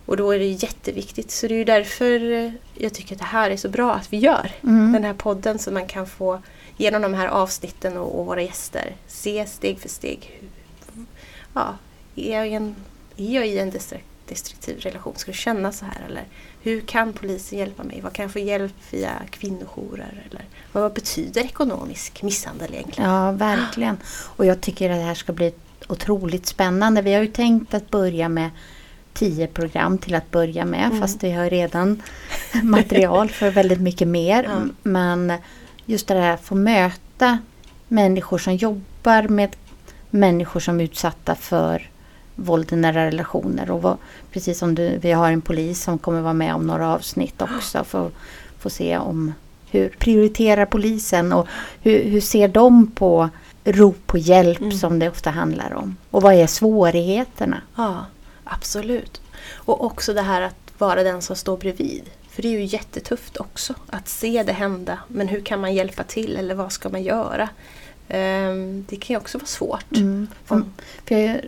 Och 0.05 0.17
då 0.17 0.31
är 0.31 0.39
det 0.39 0.45
jätteviktigt. 0.45 1.31
Så 1.31 1.47
det 1.47 1.53
är 1.53 1.57
ju 1.57 1.63
därför 1.63 2.51
jag 2.75 2.93
tycker 2.93 3.15
att 3.15 3.19
det 3.19 3.25
här 3.25 3.49
är 3.49 3.57
så 3.57 3.69
bra 3.69 3.93
att 3.93 4.13
vi 4.13 4.17
gör 4.17 4.51
mm. 4.63 4.93
den 4.93 5.03
här 5.03 5.13
podden 5.13 5.59
så 5.59 5.71
man 5.71 5.87
kan 5.87 6.07
få 6.07 6.41
genom 6.77 7.01
de 7.01 7.13
här 7.13 7.27
avsnitten 7.27 7.97
och, 7.97 8.19
och 8.19 8.25
våra 8.25 8.41
gäster 8.41 8.95
se 9.07 9.45
steg 9.45 9.79
för 9.79 9.89
steg. 9.89 10.41
Ja, 11.53 11.77
är 12.15 12.37
jag, 12.37 12.47
en, 12.47 12.75
är 13.17 13.35
jag 13.35 13.47
i 13.47 13.59
en 13.59 13.73
destruktiv 14.27 14.79
relation? 14.79 15.13
Ska 15.15 15.31
det 15.31 15.37
kännas 15.37 15.77
så 15.77 15.85
här? 15.85 16.05
Eller 16.07 16.23
hur 16.61 16.81
kan 16.81 17.13
polisen 17.13 17.59
hjälpa 17.59 17.83
mig? 17.83 18.01
Vad 18.01 18.13
kan 18.13 18.23
jag 18.23 18.31
få 18.31 18.39
hjälp 18.39 18.73
via 18.91 19.11
kvinnojourer? 19.29 20.27
Eller 20.29 20.45
vad 20.71 20.93
betyder 20.93 21.41
ekonomisk 21.41 22.23
misshandel 22.23 22.73
egentligen? 22.73 23.09
Ja, 23.09 23.31
verkligen. 23.31 23.97
Och 24.35 24.45
jag 24.45 24.61
tycker 24.61 24.89
att 24.89 24.97
det 24.97 25.03
här 25.03 25.15
ska 25.15 25.33
bli 25.33 25.53
otroligt 25.87 26.45
spännande. 26.45 27.01
Vi 27.01 27.13
har 27.13 27.21
ju 27.21 27.27
tänkt 27.27 27.73
att 27.73 27.89
börja 27.89 28.29
med 28.29 28.49
tio 29.15 29.47
program 29.47 29.97
till 29.97 30.15
att 30.15 30.31
börja 30.31 30.65
med. 30.65 30.85
Mm. 30.85 30.99
Fast 30.99 31.23
vi 31.23 31.31
har 31.31 31.49
redan 31.49 32.01
material 32.63 33.29
för 33.29 33.51
väldigt 33.51 33.81
mycket 33.81 34.07
mer. 34.07 34.43
Ja. 34.43 34.73
Men 34.83 35.33
just 35.85 36.07
det 36.07 36.13
här 36.13 36.33
att 36.33 36.41
få 36.41 36.55
möta 36.55 37.37
människor 37.87 38.37
som 38.37 38.55
jobbar 38.55 39.27
med 39.27 39.55
människor 40.09 40.59
som 40.59 40.79
är 40.79 40.83
utsatta 40.83 41.35
för 41.35 41.89
våld 42.35 42.73
i 42.73 42.75
nära 42.75 43.05
relationer. 43.05 43.71
Och 43.71 43.81
vad, 43.81 43.97
precis 44.31 44.59
som 44.59 44.75
du, 44.75 44.97
vi 44.97 45.11
har 45.11 45.31
en 45.31 45.41
polis 45.41 45.83
som 45.83 45.97
kommer 45.97 46.21
vara 46.21 46.33
med 46.33 46.55
om 46.55 46.67
några 46.67 46.93
avsnitt 46.93 47.41
också. 47.41 47.83
För 47.83 48.07
att 48.07 48.13
få 48.59 48.69
se 48.69 48.97
om 48.97 49.33
hur 49.71 49.89
prioriterar 49.89 50.65
polisen 50.65 51.33
och 51.33 51.47
hur, 51.81 52.03
hur 52.03 52.21
ser 52.21 52.47
de 52.47 52.87
på 52.87 53.29
rop 53.63 54.07
på 54.07 54.17
hjälp 54.17 54.59
mm. 54.59 54.71
som 54.71 54.99
det 54.99 55.09
ofta 55.09 55.29
handlar 55.29 55.73
om. 55.73 55.95
Och 56.11 56.21
vad 56.21 56.33
är 56.33 56.47
svårigheterna? 56.47 57.61
Ja, 57.75 58.05
absolut. 58.45 59.21
Och 59.53 59.83
också 59.83 60.13
det 60.13 60.21
här 60.21 60.41
att 60.41 60.71
vara 60.77 61.03
den 61.03 61.21
som 61.21 61.35
står 61.35 61.57
bredvid. 61.57 62.09
För 62.29 62.41
det 62.41 62.47
är 62.47 62.59
ju 62.59 62.65
jättetufft 62.65 63.37
också 63.37 63.73
att 63.87 64.07
se 64.07 64.43
det 64.43 64.53
hända. 64.53 64.99
Men 65.07 65.27
hur 65.27 65.41
kan 65.41 65.61
man 65.61 65.73
hjälpa 65.73 66.03
till 66.03 66.37
eller 66.37 66.55
vad 66.55 66.71
ska 66.71 66.89
man 66.89 67.03
göra? 67.03 67.49
Ehm, 68.07 68.85
det 68.89 68.95
kan 68.95 69.13
ju 69.13 69.17
också 69.17 69.37
vara 69.37 69.47
svårt. 69.47 69.95
Mm. 69.95 70.27
För, 70.45 70.63
för 71.05 71.15
jag, 71.15 71.41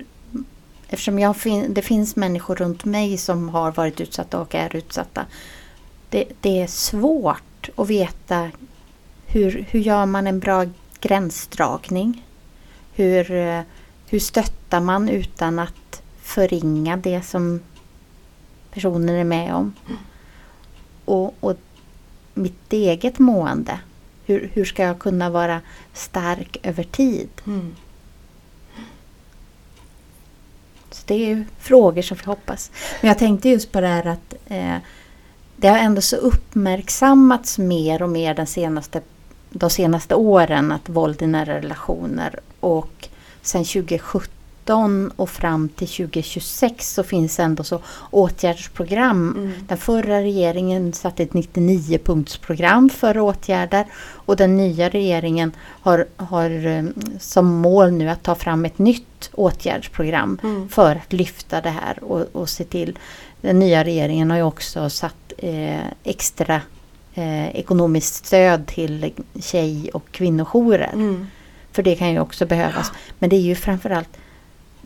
eftersom 0.88 1.20
jag 1.20 1.38
fin, 1.38 1.74
det 1.74 1.82
finns 1.82 2.16
människor 2.16 2.56
runt 2.56 2.86
mig 2.86 3.18
som 3.18 3.50
har 3.50 3.72
varit 3.72 4.02
utsatta 4.02 4.40
och 4.40 4.56
är 4.56 4.76
utsatta. 4.76 5.26
Det, 6.10 6.26
det 6.42 6.62
är 6.62 6.68
svårt 6.68 7.70
att 7.76 7.88
veta 7.88 8.52
hur, 9.26 9.66
hur 9.70 9.80
gör 9.80 10.06
man 10.06 10.28
en 10.28 10.40
bra 10.40 10.66
gränsdragning? 11.02 12.26
Hur, 12.94 13.32
eh, 13.32 13.62
hur 14.08 14.20
stöttar 14.20 14.80
man 14.80 15.10
utan 15.10 15.60
att 15.60 16.02
förringa 16.28 16.98
det 16.98 17.22
som 17.22 17.60
personen 18.72 19.16
är 19.16 19.24
med 19.24 19.54
om? 19.54 19.74
Och, 21.06 21.36
och 21.40 21.58
mitt 22.34 22.74
eget 22.74 23.20
mående. 23.20 23.80
Hur, 24.26 24.50
hur 24.54 24.66
ska 24.66 24.84
jag 24.84 25.00
kunna 25.00 25.30
vara 25.30 25.62
stark 25.94 26.58
över 26.64 26.84
tid? 26.84 27.30
Mm. 27.46 27.76
Så 30.92 31.04
det 31.06 31.14
är 31.14 31.28
ju 31.28 31.46
frågor 31.60 32.02
som 32.02 32.18
vi 32.18 32.26
hoppas. 32.26 32.72
Men 33.02 33.08
jag 33.08 33.18
tänkte 33.18 33.50
just 33.50 33.72
på 33.72 33.82
det 33.82 33.88
här 33.88 34.08
att 34.08 34.34
eh, 34.48 34.78
det 35.56 35.68
har 35.68 35.78
ändå 35.78 36.02
så 36.02 36.16
uppmärksammats 36.16 37.58
mer 37.58 38.02
och 38.02 38.10
mer 38.10 38.34
den 38.34 38.48
senaste, 38.48 39.02
de 39.50 39.70
senaste 39.70 40.16
åren 40.16 40.72
att 40.72 40.90
våld 40.90 41.22
i 41.22 41.28
nära 41.28 41.58
relationer 41.58 42.40
och 42.60 43.10
sen 43.42 43.64
2017 43.64 44.37
och 45.16 45.30
fram 45.30 45.70
till 45.70 45.88
2026 45.88 46.94
så 46.94 47.04
finns 47.04 47.40
ändå 47.40 47.64
så 47.64 47.80
åtgärdsprogram. 48.10 49.36
Mm. 49.38 49.54
Den 49.68 49.78
förra 49.78 50.22
regeringen 50.22 50.94
satte 50.94 51.24
ett 51.24 51.32
99-punktsprogram 51.32 52.90
för 52.90 53.20
åtgärder 53.20 53.86
och 53.98 54.36
den 54.36 54.58
nya 54.58 54.90
regeringen 54.90 55.52
har, 55.82 56.06
har 56.18 56.66
eh, 56.66 56.84
som 57.20 57.46
mål 57.46 57.92
nu 57.92 58.10
att 58.10 58.24
ta 58.24 58.36
fram 58.36 58.66
ett 58.66 58.80
nytt 58.80 59.30
åtgärdsprogram 59.34 60.40
Mm. 60.44 60.70
för 60.70 60.96
att 60.96 61.14
lyfta 61.14 61.62
det 61.62 61.70
här 61.70 62.04
och, 62.04 62.26
och 62.32 62.50
se 62.50 62.64
till. 62.64 63.00
Den 63.42 63.60
nya 63.60 63.84
regeringen 63.84 64.30
har 64.32 64.38
ju 64.38 64.44
också 64.44 64.90
satt 64.90 65.34
eh, 65.38 65.88
extra 66.04 66.62
eh, 67.14 67.56
ekonomiskt 67.56 68.26
stöd 68.26 68.68
till 68.68 69.14
tjej 69.40 69.90
och 69.94 70.12
kvinnojourer. 70.12 70.92
Mm. 70.94 71.28
För 71.72 71.84
det 71.84 71.96
kan 71.96 72.12
ju 72.12 72.20
också 72.20 72.46
behövas. 72.46 72.92
Men 73.20 73.30
det 73.30 73.36
är 73.36 73.42
ju 73.42 73.56
framförallt 73.56 74.10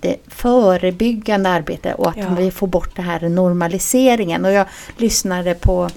det 0.01 0.15
förebyggande 0.27 1.49
arbetet 1.49 1.95
och 1.95 2.09
att 2.09 2.17
Ja. 2.17 2.35
vi 2.37 2.51
får 2.51 2.67
bort 2.67 2.95
det 2.95 3.01
här 3.01 3.29
normaliseringen. 3.29 4.45
Och 4.45 4.51
jag 4.51 4.65
lyssnade 4.97 5.53
på, 5.53 5.89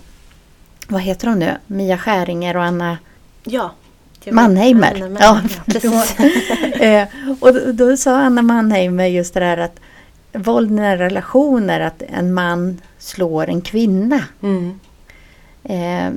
vad 0.88 1.00
heter 1.02 1.26
de 1.26 1.38
nu, 1.38 1.56
Mia 1.66 1.98
Skäringer 1.98 2.56
och 2.56 2.64
Anna 2.64 2.98
Ja. 3.44 3.70
Mannheimer. 4.30 5.02
Anna 5.04 5.20
Ja, 5.20 5.32
Mannheimer, 5.34 5.62
precis. 5.66 6.16
eh, 6.80 7.08
och 7.40 7.54
då, 7.54 7.72
då 7.72 7.96
sa 7.96 8.16
Anna 8.18 8.42
Mannheimer 8.42 9.06
just 9.06 9.34
det 9.34 9.40
där 9.40 9.56
att 9.56 9.80
våld 10.32 10.70
i 10.72 10.82
relationer, 10.82 11.80
att 11.80 12.02
en 12.08 12.34
man 12.34 12.80
slår 12.98 13.48
en 13.48 13.60
kvinna. 13.60 14.20
Mm. 14.42 14.80
Eh, 15.64 16.12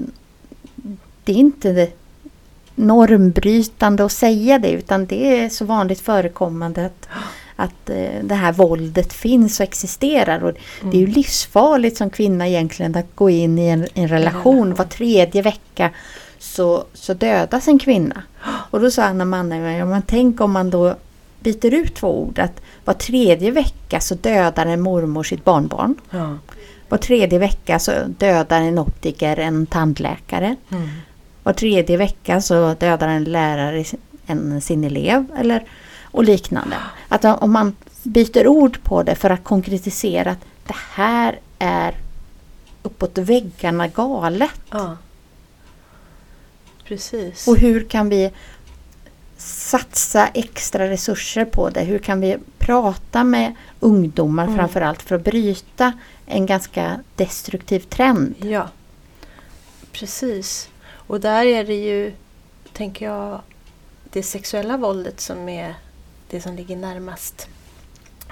det 1.24 1.32
är 1.32 1.38
inte 1.38 1.88
normbrytande 2.75 4.06
att 4.06 4.12
säga 4.12 4.60
det 4.60 4.70
utan 4.72 5.06
det 5.06 5.39
är 5.39 5.50
så 5.50 5.65
vanligt 5.65 6.00
förekommande 6.01 6.86
att, 6.86 7.08
att 7.59 7.89
eh, 7.89 8.24
det 8.24 8.35
här 8.35 8.53
våldet 8.53 9.13
finns 9.13 9.59
och 9.59 9.63
existerar. 9.63 10.43
Och 10.43 10.53
Det 10.81 10.98
är 10.98 11.01
ju 11.01 11.07
livsfarligt 11.07 11.98
som 11.98 12.09
kvinna 12.09 12.48
egentligen 12.48 12.96
att 12.96 13.15
gå 13.15 13.29
in 13.29 13.59
i 13.59 13.67
en, 13.67 13.87
en 13.93 14.07
relation. 14.07 14.09
relation. 14.09 14.74
Var 14.74 14.85
tredje 14.85 15.41
vecka 15.41 15.91
så, 16.39 16.83
så 16.93 17.13
dödas 17.13 17.67
en 17.67 17.79
kvinna. 17.79 18.24
Och 18.46 18.81
då 18.81 18.91
sa 18.91 19.03
Anna 19.03 19.25
Mannheimer, 19.25 19.77
ja, 19.77 19.85
men 19.85 20.01
tänk 20.01 20.41
om 20.41 20.51
man 20.51 20.70
då 20.70 20.96
byter 21.39 21.74
ut 21.74 21.96
två 21.96 22.22
ord. 22.22 22.39
Att 22.39 22.61
var 22.85 22.93
tredje 22.93 23.51
vecka 23.51 24.00
så 24.00 24.15
dödar 24.15 24.65
en 24.65 24.81
mormor 24.81 25.24
sitt 25.24 25.43
barnbarn. 25.43 25.96
Ja. 26.09 26.37
Var 26.89 26.98
tredje 26.98 27.39
vecka 27.39 27.79
så 27.79 27.91
dödar 28.07 28.61
en 28.61 28.79
optiker 28.79 29.39
en 29.39 29.65
tandläkare. 29.65 30.55
Mm. 30.70 30.89
Var 31.43 31.53
tredje 31.53 31.98
vecka 31.98 32.41
så 32.41 32.74
dödar 32.79 33.07
en 33.07 33.24
lärare 33.24 33.83
en, 34.27 34.61
sin 34.61 34.83
elev 34.83 35.25
eller, 35.37 35.63
och 36.18 36.24
liknande. 36.24 36.75
Att 37.08 37.25
om 37.25 37.51
man 37.51 37.75
byter 38.03 38.48
ord 38.48 38.84
på 38.84 39.03
det 39.03 39.16
för 39.16 39.30
att 39.30 39.44
konkretisera 39.44 40.32
att 40.32 40.46
det 40.68 40.75
här 40.94 41.40
är 41.60 41.96
uppåt 42.84 43.18
väggarna 43.18 43.88
galet. 43.88 44.51
ja. 44.72 44.98
Precis. 46.84 47.48
Och 47.48 47.58
hur 47.58 47.84
kan 47.84 48.10
vi 48.10 48.32
satsa 49.38 50.27
extra 50.27 50.90
resurser 50.90 51.46
på 51.46 51.70
det? 51.70 51.82
Hur 51.84 52.00
kan 52.00 52.22
vi 52.22 52.38
prata 52.58 53.24
med 53.24 53.56
ungdomar 53.80 54.44
Mm. 54.44 54.56
framförallt 54.56 55.01
för 55.01 55.16
att 55.16 55.24
bryta 55.24 55.94
en 56.25 56.46
ganska 56.46 57.00
destruktiv 57.16 57.80
trend? 57.80 58.36
Ja, 58.42 58.70
precis. 59.92 60.70
Och 60.90 61.20
där 61.20 61.46
är 61.46 61.64
det 61.64 61.75
ju, 61.75 62.14
tänker 62.74 63.06
jag, 63.06 63.42
det 64.12 64.24
sexuella 64.24 64.77
våldet 64.77 65.20
som 65.22 65.50
är 65.50 65.75
det 66.29 66.42
som 66.42 66.55
ligger 66.55 66.75
närmast 66.77 67.48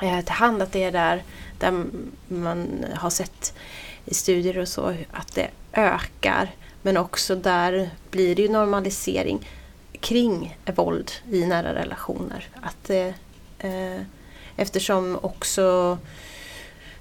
eh, 0.02 0.22
till 0.22 0.34
hand. 0.34 0.62
Att 0.62 0.72
det 0.72 0.84
är 0.84 0.92
där, 0.92 1.24
där 1.60 1.84
man 2.28 2.86
har 2.96 3.10
sett 3.10 3.54
i 4.06 4.14
studier 4.14 4.58
och 4.58 4.68
så 4.68 4.96
att 5.12 5.36
det 5.36 5.48
ökar. 5.74 6.52
Men 6.82 6.98
också 6.98 7.36
där 7.36 7.90
blir 8.12 8.36
det 8.36 8.42
ju 8.42 8.50
normalisering 8.50 9.48
kring 10.00 10.58
våld 10.76 11.12
i 11.32 11.46
nära 11.46 11.74
relationer. 11.74 12.48
Att 12.62 12.78
det, 12.88 13.14
eh, 13.60 14.02
eftersom 14.56 15.20
också 15.22 15.98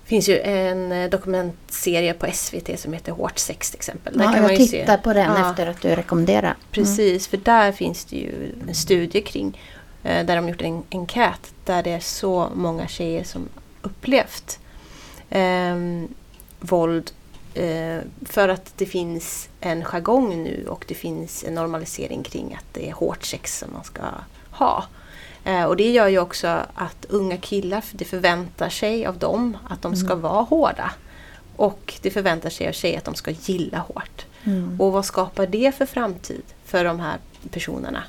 finns 0.05 0.29
ju 0.29 0.39
en 0.39 0.93
eh, 0.93 1.11
dokumentserie 1.11 2.15
på 2.15 2.27
SVT 2.33 2.81
som 2.81 2.93
heter 2.93 3.13
Hårt 3.13 3.39
sex 3.39 3.71
till 3.71 3.79
exempel. 3.79 4.19
Där 4.19 4.25
Ja, 4.25 4.33
kan 4.33 4.43
man 4.43 4.51
jag 4.51 4.71
tittar 4.71 4.97
på 4.97 5.13
den 5.13 5.33
Ja. 5.33 5.51
efter 5.51 5.67
att 5.67 5.81
du 5.81 5.89
rekommenderar. 5.89 6.41
Mm. 6.41 6.57
Precis, 6.71 7.29
för 7.29 7.37
där 7.37 7.73
finns 7.73 8.05
det 8.05 8.17
ju 8.17 8.53
en 8.69 8.75
studie 8.75 9.21
kring 9.21 9.49
eh, 9.49 9.84
där 10.05 10.37
de 10.37 10.49
gjort 10.49 10.63
en 10.63 10.83
enkät 10.91 11.55
där 11.65 11.83
det 11.83 11.91
är 11.91 12.01
så 12.01 12.49
många 12.55 12.89
tjejer 12.89 13.25
som 13.25 13.49
upplevt 13.83 14.59
ehm, 15.31 16.09
våld 16.61 17.11
eh, 17.55 17.99
för 18.23 18.49
att 18.49 18.73
det 18.77 18.87
finns 18.87 19.49
en 19.61 19.85
jargong 19.85 20.43
nu 20.43 20.67
och 20.69 20.85
det 20.89 20.95
finns 20.95 21.45
en 21.45 21.55
normalisering 21.55 22.23
kring 22.23 22.55
att 22.55 22.75
det 22.75 22.89
är 22.89 22.93
hårt 22.93 23.25
sex 23.25 23.59
som 23.59 23.73
man 23.73 23.85
ska 23.85 24.03
ha. 24.51 24.85
Eh, 25.45 25.65
och 25.65 25.77
det 25.77 25.91
gör 25.91 26.09
ju 26.09 26.19
också 26.19 26.61
att 26.75 27.05
unga 27.09 27.37
killar, 27.37 27.85
det 27.93 28.05
förväntar 28.05 28.69
sig 28.69 29.07
av 29.07 29.19
dem 29.19 29.57
att 29.69 29.83
de 29.83 29.97
ska 29.97 30.15
vara 30.15 30.43
hårda. 30.43 30.93
Och 31.57 31.95
det 32.03 32.11
förväntar 32.11 32.51
sig 32.51 32.69
av 32.69 32.73
tjejer 32.73 32.99
att 32.99 33.05
de 33.05 33.15
ska 33.15 33.31
gilla 33.31 33.79
hårt. 33.79 34.27
Mm. 34.45 34.81
Och 34.81 34.93
vad 34.93 35.05
skapar 35.05 35.47
det 35.47 35.75
för 35.75 35.87
framtid 35.87 36.43
för 36.65 36.85
de 36.85 37.01
här 37.01 37.19
personerna? 37.51 38.03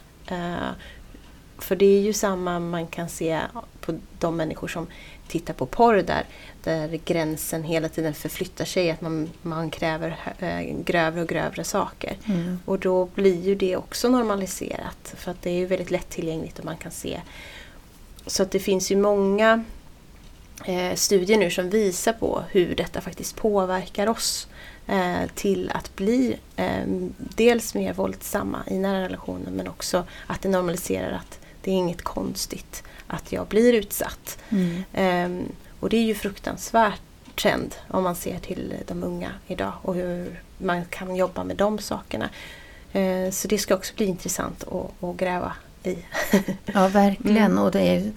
För 1.66 1.76
det 1.76 1.86
är 1.86 2.02
ju 2.02 2.14
samma 2.14 2.60
man 2.60 2.88
kan 2.88 3.10
se 3.10 3.42
på 3.82 4.00
de 4.20 4.38
människor 4.38 4.68
som 4.68 4.88
tittar 5.28 5.54
på 5.54 5.66
porr 5.66 5.96
där, 5.96 6.26
där 6.64 7.00
gränsen 7.06 7.64
hela 7.64 7.90
tiden 7.90 8.14
förflyttar 8.14 8.66
sig, 8.66 8.92
att 8.92 9.02
man, 9.02 9.30
man 9.42 9.70
kräver 9.70 10.18
eh, 10.40 10.62
grövre 10.86 11.22
och 11.22 11.28
grövre 11.28 11.64
saker. 11.64 12.18
Mm. 12.26 12.60
Och 12.66 12.80
då 12.80 13.06
blir 13.06 13.42
ju 13.42 13.56
det 13.56 13.76
också 13.78 14.10
normaliserat 14.10 15.14
för 15.18 15.32
att 15.32 15.42
det 15.42 15.50
är 15.50 15.58
ju 15.58 15.66
väldigt 15.66 15.92
lättillgängligt 15.92 16.60
och 16.60 16.66
man 16.66 16.78
kan 16.78 16.92
se. 16.92 17.22
Så 18.26 18.44
att 18.44 18.52
det 18.52 18.60
finns 18.60 18.92
ju 18.92 18.96
många 18.98 19.64
eh, 20.66 20.96
studier 20.96 21.38
nu 21.38 21.52
som 21.52 21.70
visar 21.70 22.14
på 22.14 22.44
hur 22.52 22.76
detta 22.76 23.02
faktiskt 23.02 23.36
påverkar 23.36 24.08
oss 24.08 24.48
eh, 24.88 25.30
till 25.36 25.72
att 25.74 25.96
bli 25.96 26.36
eh, 26.56 26.86
dels 27.18 27.76
mer 27.76 27.94
våldsamma 27.94 28.64
i 28.68 28.78
nära 28.78 29.02
relationer 29.02 29.52
men 29.52 29.68
också 29.68 30.04
att 30.28 30.42
det 30.42 30.50
normaliserar 30.50 31.12
att 31.12 31.40
det 31.66 31.72
är 31.72 31.76
inget 31.76 32.02
konstigt 32.02 32.84
att 33.08 33.32
jag 33.32 33.48
blir 33.48 33.74
utsatt. 33.74 34.38
Mm. 34.50 34.84
Ehm, 34.94 35.44
och 35.80 35.90
det 35.90 35.98
är 35.98 36.04
ju 36.04 36.16
fruktansvärt 36.16 37.02
trend 37.36 37.76
om 37.88 38.04
man 38.04 38.16
ser 38.16 38.40
till 38.40 38.74
de 38.88 39.04
unga 39.04 39.32
idag 39.48 39.74
och 39.82 39.96
hur 39.96 40.42
man 40.58 40.86
kan 40.86 41.16
jobba 41.16 41.44
med 41.44 41.58
de 41.58 41.80
sakerna. 41.80 42.30
Eh, 42.94 43.32
så 43.32 43.48
det 43.48 43.58
ska 43.58 43.76
också 43.76 43.94
bli 43.96 44.06
intressant 44.06 44.64
att, 44.64 45.04
att 45.04 45.18
gräva 45.18 45.54
i. 45.84 45.98
Ja, 46.66 46.88
verkligen. 46.88 47.52
Mm. 47.52 47.64
Och 47.64 47.72
det 47.72 47.82
är 47.82 48.12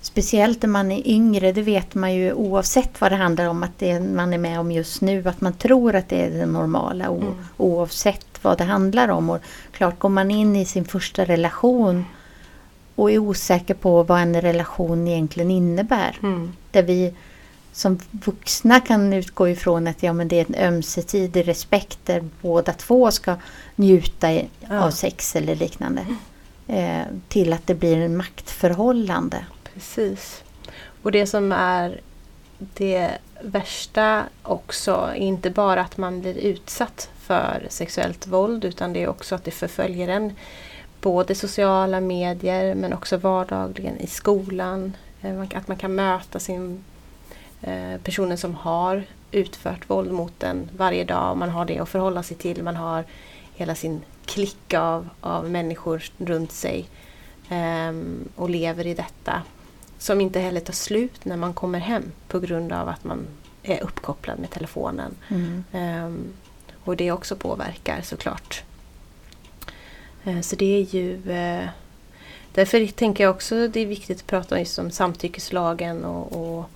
speciellt 0.00 0.62
när 0.62 0.68
man 0.68 0.92
är 0.92 1.08
yngre, 1.08 1.52
det 1.52 1.62
vet 1.62 1.94
man 1.94 2.14
ju 2.14 2.32
oavsett 2.32 3.00
vad 3.00 3.12
det 3.12 3.16
handlar 3.16 3.46
om 3.46 3.62
att 3.62 3.78
det 3.78 4.00
man 4.00 4.32
är 4.32 4.38
med 4.38 4.60
om 4.60 4.72
just 4.72 5.00
nu. 5.00 5.28
Att 5.28 5.40
man 5.40 5.52
tror 5.52 5.94
att 5.94 6.08
det 6.08 6.22
är 6.22 6.30
det 6.30 6.46
normala 6.46 7.04
Mm. 7.04 7.34
oavsett 7.56 8.26
vad 8.42 8.58
det 8.58 8.64
handlar 8.64 9.08
om. 9.08 9.30
Och 9.30 9.38
klart, 9.72 9.98
går 9.98 10.08
man 10.08 10.30
in 10.30 10.56
i 10.56 10.64
sin 10.64 10.84
första 10.84 11.24
relation 11.24 12.04
och 12.94 13.10
är 13.10 13.18
osäker 13.18 13.74
på 13.74 14.02
vad 14.02 14.20
en 14.20 14.40
relation 14.40 15.08
egentligen 15.08 15.50
innebär. 15.50 16.18
Mm. 16.22 16.52
Där 16.70 16.82
vi 16.82 17.12
som 17.72 17.98
vuxna 18.10 18.80
kan 18.80 19.12
utgå 19.12 19.48
ifrån 19.48 19.86
att 19.86 20.02
ja, 20.02 20.12
men 20.12 20.28
det 20.28 20.40
är 20.40 20.46
en 20.48 20.68
ömsesidig 20.74 21.48
respekt 21.48 21.98
där 22.04 22.24
båda 22.40 22.72
två 22.72 23.10
ska 23.10 23.36
njuta 23.76 24.32
i, 24.32 24.48
Ja. 24.68 24.84
av 24.84 24.90
sex 24.90 25.36
eller 25.36 25.54
liknande. 25.56 26.06
Eh, 26.68 27.02
till 27.28 27.52
att 27.52 27.66
det 27.66 27.74
blir 27.74 27.96
en 27.96 28.16
maktförhållande. 28.16 29.44
Precis. 29.74 30.44
Och 31.02 31.12
det 31.12 31.26
som 31.26 31.52
är 31.52 32.00
det 32.58 33.10
värsta 33.42 34.22
också 34.42 35.10
inte 35.16 35.50
bara 35.50 35.80
att 35.80 35.96
man 35.96 36.20
blir 36.20 36.36
utsatt 36.36 37.10
för 37.20 37.66
sexuellt 37.70 38.26
våld 38.26 38.64
utan 38.64 38.92
det 38.92 39.02
är 39.02 39.08
också 39.08 39.34
att 39.34 39.44
det 39.44 39.50
förföljer 39.50 40.08
en 40.08 40.32
både 41.04 41.34
sociala 41.34 42.00
medier 42.00 42.74
men 42.74 42.92
också 42.92 43.16
vardagligen 43.16 43.96
i 44.00 44.06
skolan. 44.06 44.96
Eh, 45.22 45.40
Att 45.40 45.68
man 45.68 45.76
kan 45.76 45.94
möta 45.94 46.38
sin 46.38 46.84
eh, 47.62 48.00
personen 48.02 48.38
som 48.38 48.54
har 48.54 49.04
utfört 49.30 49.90
våld 49.90 50.12
mot 50.12 50.42
en 50.42 50.70
varje 50.76 51.04
dag. 51.04 51.36
Man 51.36 51.50
har 51.50 51.64
det 51.64 51.78
att 51.78 51.88
förhålla 51.88 52.22
sig 52.22 52.36
till. 52.36 52.62
Man 52.62 52.76
har 52.76 53.04
hela 53.54 53.74
sin 53.74 54.00
klick 54.24 54.74
av, 54.74 55.08
av 55.20 55.50
människor 55.50 56.02
runt 56.18 56.52
sig 56.52 56.88
ehm, 57.48 58.28
och 58.36 58.50
lever 58.50 58.86
i 58.86 58.94
detta. 58.94 59.42
Som 59.98 60.20
inte 60.20 60.40
heller 60.40 60.60
tar 60.60 60.72
slut 60.72 61.24
när 61.24 61.36
man 61.36 61.54
kommer 61.54 61.78
hem 61.78 62.12
på 62.28 62.40
grund 62.40 62.72
av 62.72 62.88
att 62.88 63.04
man 63.04 63.26
är 63.62 63.82
uppkopplad 63.82 64.38
med 64.38 64.50
telefonen. 64.50 65.14
Mm. 65.28 65.64
Ehm, 65.72 66.32
och 66.84 66.96
det 66.96 67.12
också 67.12 67.36
påverkar 67.36 68.00
såklart. 68.02 68.64
Eh, 70.24 70.40
så 70.40 70.56
det 70.56 70.76
är 70.76 70.94
ju... 70.94 71.30
Eh, 71.30 71.68
därför 72.52 72.86
tänker 72.86 73.24
jag 73.24 73.30
också 73.30 73.68
det 73.68 73.80
är 73.80 73.86
viktigt 73.86 74.18
att 74.18 74.26
prata 74.26 74.58
just 74.58 74.78
om 74.78 74.90
samtyckeslagen 74.90 76.04
och, 76.04 76.32
och, 76.32 76.70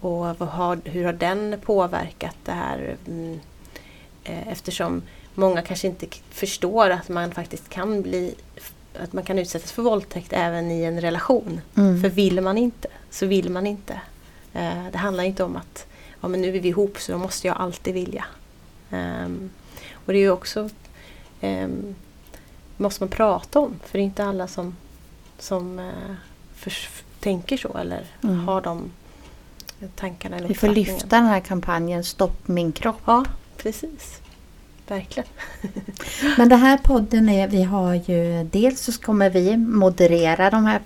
och 0.00 0.38
vad 0.38 0.48
har, 0.48 0.78
hur 0.84 1.04
har 1.04 1.12
den 1.12 1.60
påverkat 1.64 2.36
det 2.44 2.52
här? 2.52 2.96
Mm, 3.06 3.40
eh, 4.24 4.48
eftersom 4.48 5.02
många 5.34 5.62
kanske 5.62 5.86
inte 5.86 6.06
förstår 6.30 6.90
att 6.90 7.08
man 7.08 7.32
faktiskt 7.32 7.68
kan 7.68 8.02
bli 8.02 8.34
att 9.02 9.12
man 9.12 9.24
kan 9.24 9.38
utsättas 9.38 9.72
för 9.72 9.82
våldtäkt 9.82 10.32
även 10.32 10.70
i 10.70 10.82
en 10.82 11.00
relation. 11.00 11.60
Mm. 11.76 12.02
För 12.02 12.08
vill 12.08 12.40
man 12.40 12.58
inte 12.58 12.88
så 13.10 13.26
vill 13.26 13.50
man 13.50 13.66
inte. 13.66 14.00
Det 14.92 14.98
handlar 14.98 15.24
inte 15.24 15.44
om 15.44 15.56
att 15.56 15.86
ja, 16.20 16.28
men 16.28 16.40
nu 16.40 16.56
är 16.56 16.60
vi 16.60 16.68
ihop 16.68 17.00
så 17.00 17.12
då 17.12 17.18
måste 17.18 17.46
jag 17.46 17.56
alltid 17.56 17.94
vilja. 17.94 18.24
Ehm, 18.90 19.50
och 19.92 20.12
det 20.12 20.18
är 20.18 20.22
ju 20.22 20.30
också 20.30 20.70
ehm, 21.40 21.94
måste 22.76 23.02
man 23.02 23.08
prata 23.08 23.58
om 23.58 23.74
för 23.84 23.98
det 23.98 24.02
är 24.02 24.04
inte 24.04 24.24
alla 24.24 24.48
som, 24.48 24.76
som 25.38 25.78
eh, 25.78 25.84
förs- 26.56 26.88
tänker 27.20 27.56
så 27.56 27.76
eller 27.78 28.04
Mm. 28.24 28.48
har 28.48 28.60
de 28.60 28.90
tankarna 29.96 30.36
eller 30.36 30.48
Vi 30.48 30.54
får 30.54 30.68
lyfta 30.68 31.06
den 31.16 31.24
här 31.26 31.40
kampanjen 31.40 32.04
Stopp 32.04 32.48
min 32.48 32.72
kropp. 32.72 33.00
Ja, 33.04 33.24
precis. 33.56 34.20
Verkligen. 34.88 35.28
Men 36.38 36.48
den 36.48 36.58
här 36.60 36.78
podden 36.78 37.28
är, 37.28 37.48
vi 37.48 37.62
har 37.62 37.94
ju 37.94 38.44
dels 38.52 38.80
så 38.80 38.92
kommer 39.00 39.30
vi 39.30 39.56
moderera 39.56 40.50
de 40.50 40.66
här 40.66 40.80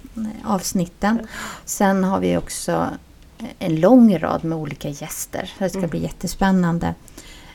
avsnitten. 0.45 1.27
Sen 1.65 2.05
har 2.05 2.21
vi 2.21 2.37
också 2.37 2.89
en 3.59 3.81
lång 3.81 4.19
rad 4.19 4.45
med 4.45 4.59
olika 4.59 4.89
gäster. 4.89 5.53
Det 5.59 5.69
ska 5.69 5.79
Mm. 5.79 5.91
bli 5.91 6.03
jättespännande. 6.03 6.95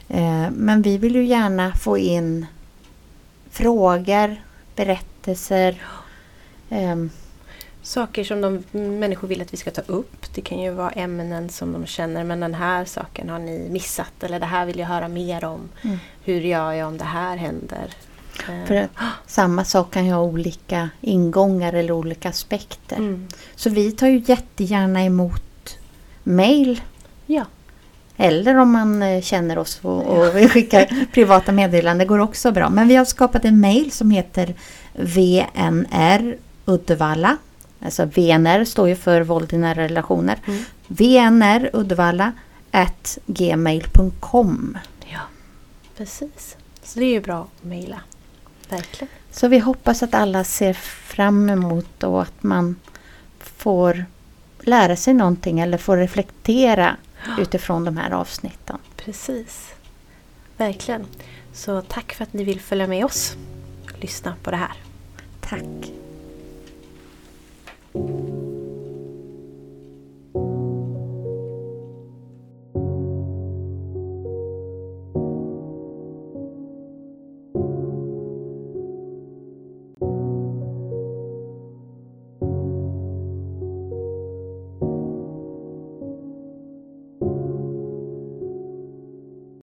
Eh, 0.08 0.50
Men 0.52 0.82
vi 0.82 0.98
vill 0.98 1.16
ju 1.16 1.26
gärna 1.26 1.74
få 1.76 1.98
in 1.98 2.46
frågor, 3.54 4.36
berättelser. 4.76 5.82
ehm, 6.70 7.10
Saker 7.82 8.24
som 8.24 8.42
de 8.42 8.64
människor 9.00 9.28
vill 9.28 9.42
att 9.42 9.54
vi 9.54 9.58
ska 9.58 9.72
ta 9.72 9.82
upp. 9.82 10.34
Det 10.36 10.42
kan 10.42 10.60
ju 10.62 10.72
vara 10.72 10.90
ämnen 10.90 11.50
som 11.50 11.74
de 11.74 11.86
känner 11.86 12.24
men 12.24 12.40
den 12.40 12.54
här 12.54 12.86
saken 12.86 13.30
har 13.30 13.40
ni 13.40 13.70
missat 13.70 14.24
eller 14.24 14.40
det 14.40 14.46
här 14.46 14.66
vill 14.66 14.80
jag 14.80 14.88
höra 14.88 15.08
mer 15.08 15.46
om. 15.46 15.70
Mm. 15.82 15.98
Hur 16.24 16.42
gör 16.42 16.72
jag 16.72 16.88
om 16.88 16.98
det 16.98 17.04
här 17.06 17.38
händer? 17.38 17.90
Eh, 18.50 18.66
För 18.68 18.76
att 18.76 18.90
samma 19.28 19.64
sak 19.66 19.92
kan 19.94 20.06
ju 20.06 20.12
ha 20.12 20.22
olika 20.22 20.90
ingångar 21.02 21.74
eller 21.74 21.92
olika 21.94 22.30
aspekter. 22.30 22.96
mm. 22.96 23.28
Så 23.56 23.70
vi 23.70 23.92
tar 23.92 24.08
ju 24.08 24.24
jättegärna 24.26 25.04
emot 25.04 25.78
mail 26.24 26.82
Ja, 27.26 27.46
Eller 28.24 28.58
om 28.58 28.72
man 28.72 29.04
eh, 29.04 29.22
känner 29.22 29.58
oss 29.58 29.80
och, 29.82 30.04
och 30.04 30.36
vill 30.36 30.50
skicka 30.50 30.88
privata 31.14 31.52
meddelanden 31.52 32.08
går 32.08 32.20
också 32.20 32.52
bra. 32.52 32.70
Men 32.70 32.88
vi 32.88 32.96
har 32.96 33.06
skapat 33.06 33.46
en 33.46 33.60
mail 33.60 33.92
som 33.92 34.12
heter 34.12 34.56
VNR 34.94 36.38
Uddevalla. 36.66 37.38
Alltså 37.80 38.06
VNR 38.06 38.66
står 38.66 38.88
ju 38.88 38.96
för 38.96 39.22
våld 39.22 39.54
i 39.54 39.58
nära 39.58 39.84
relationer. 39.84 40.38
Mm. 40.48 40.64
VNR 40.88 41.70
Uddevalla 41.74 42.32
at 42.72 43.18
gmail.com. 43.26 44.78
ja, 45.12 45.20
precis. 45.98 46.58
Så 46.84 47.00
det 47.00 47.06
är 47.06 47.12
ju 47.12 47.22
bra 47.22 47.42
att 47.42 47.64
mejla. 47.64 48.00
Verkligen. 48.70 49.14
Så 49.32 49.48
vi 49.48 49.60
hoppas 49.60 50.04
att 50.04 50.14
alla 50.14 50.44
ser 50.44 50.74
fram 50.74 51.50
emot 51.50 52.04
och 52.04 52.22
att 52.22 52.44
man 52.44 52.76
får 53.40 54.06
lära 54.60 54.96
sig 54.96 55.14
någonting 55.14 55.60
eller 55.60 55.78
får 55.78 55.98
reflektera 55.98 56.98
utifrån 57.40 57.86
de 57.86 57.98
här 57.98 58.12
avsnitten. 58.12 58.78
Precis. 58.96 59.74
Verkligen. 60.58 61.06
Så 61.54 61.82
tack 61.82 62.14
för 62.14 62.24
att 62.24 62.34
ni 62.34 62.44
vill 62.44 62.62
följa 62.62 62.88
med 62.88 63.06
oss 63.06 63.38
och 63.84 64.00
lyssna 64.00 64.36
på 64.44 64.52
det 64.52 64.58
här. 64.58 64.74
Tack! 65.42 66.03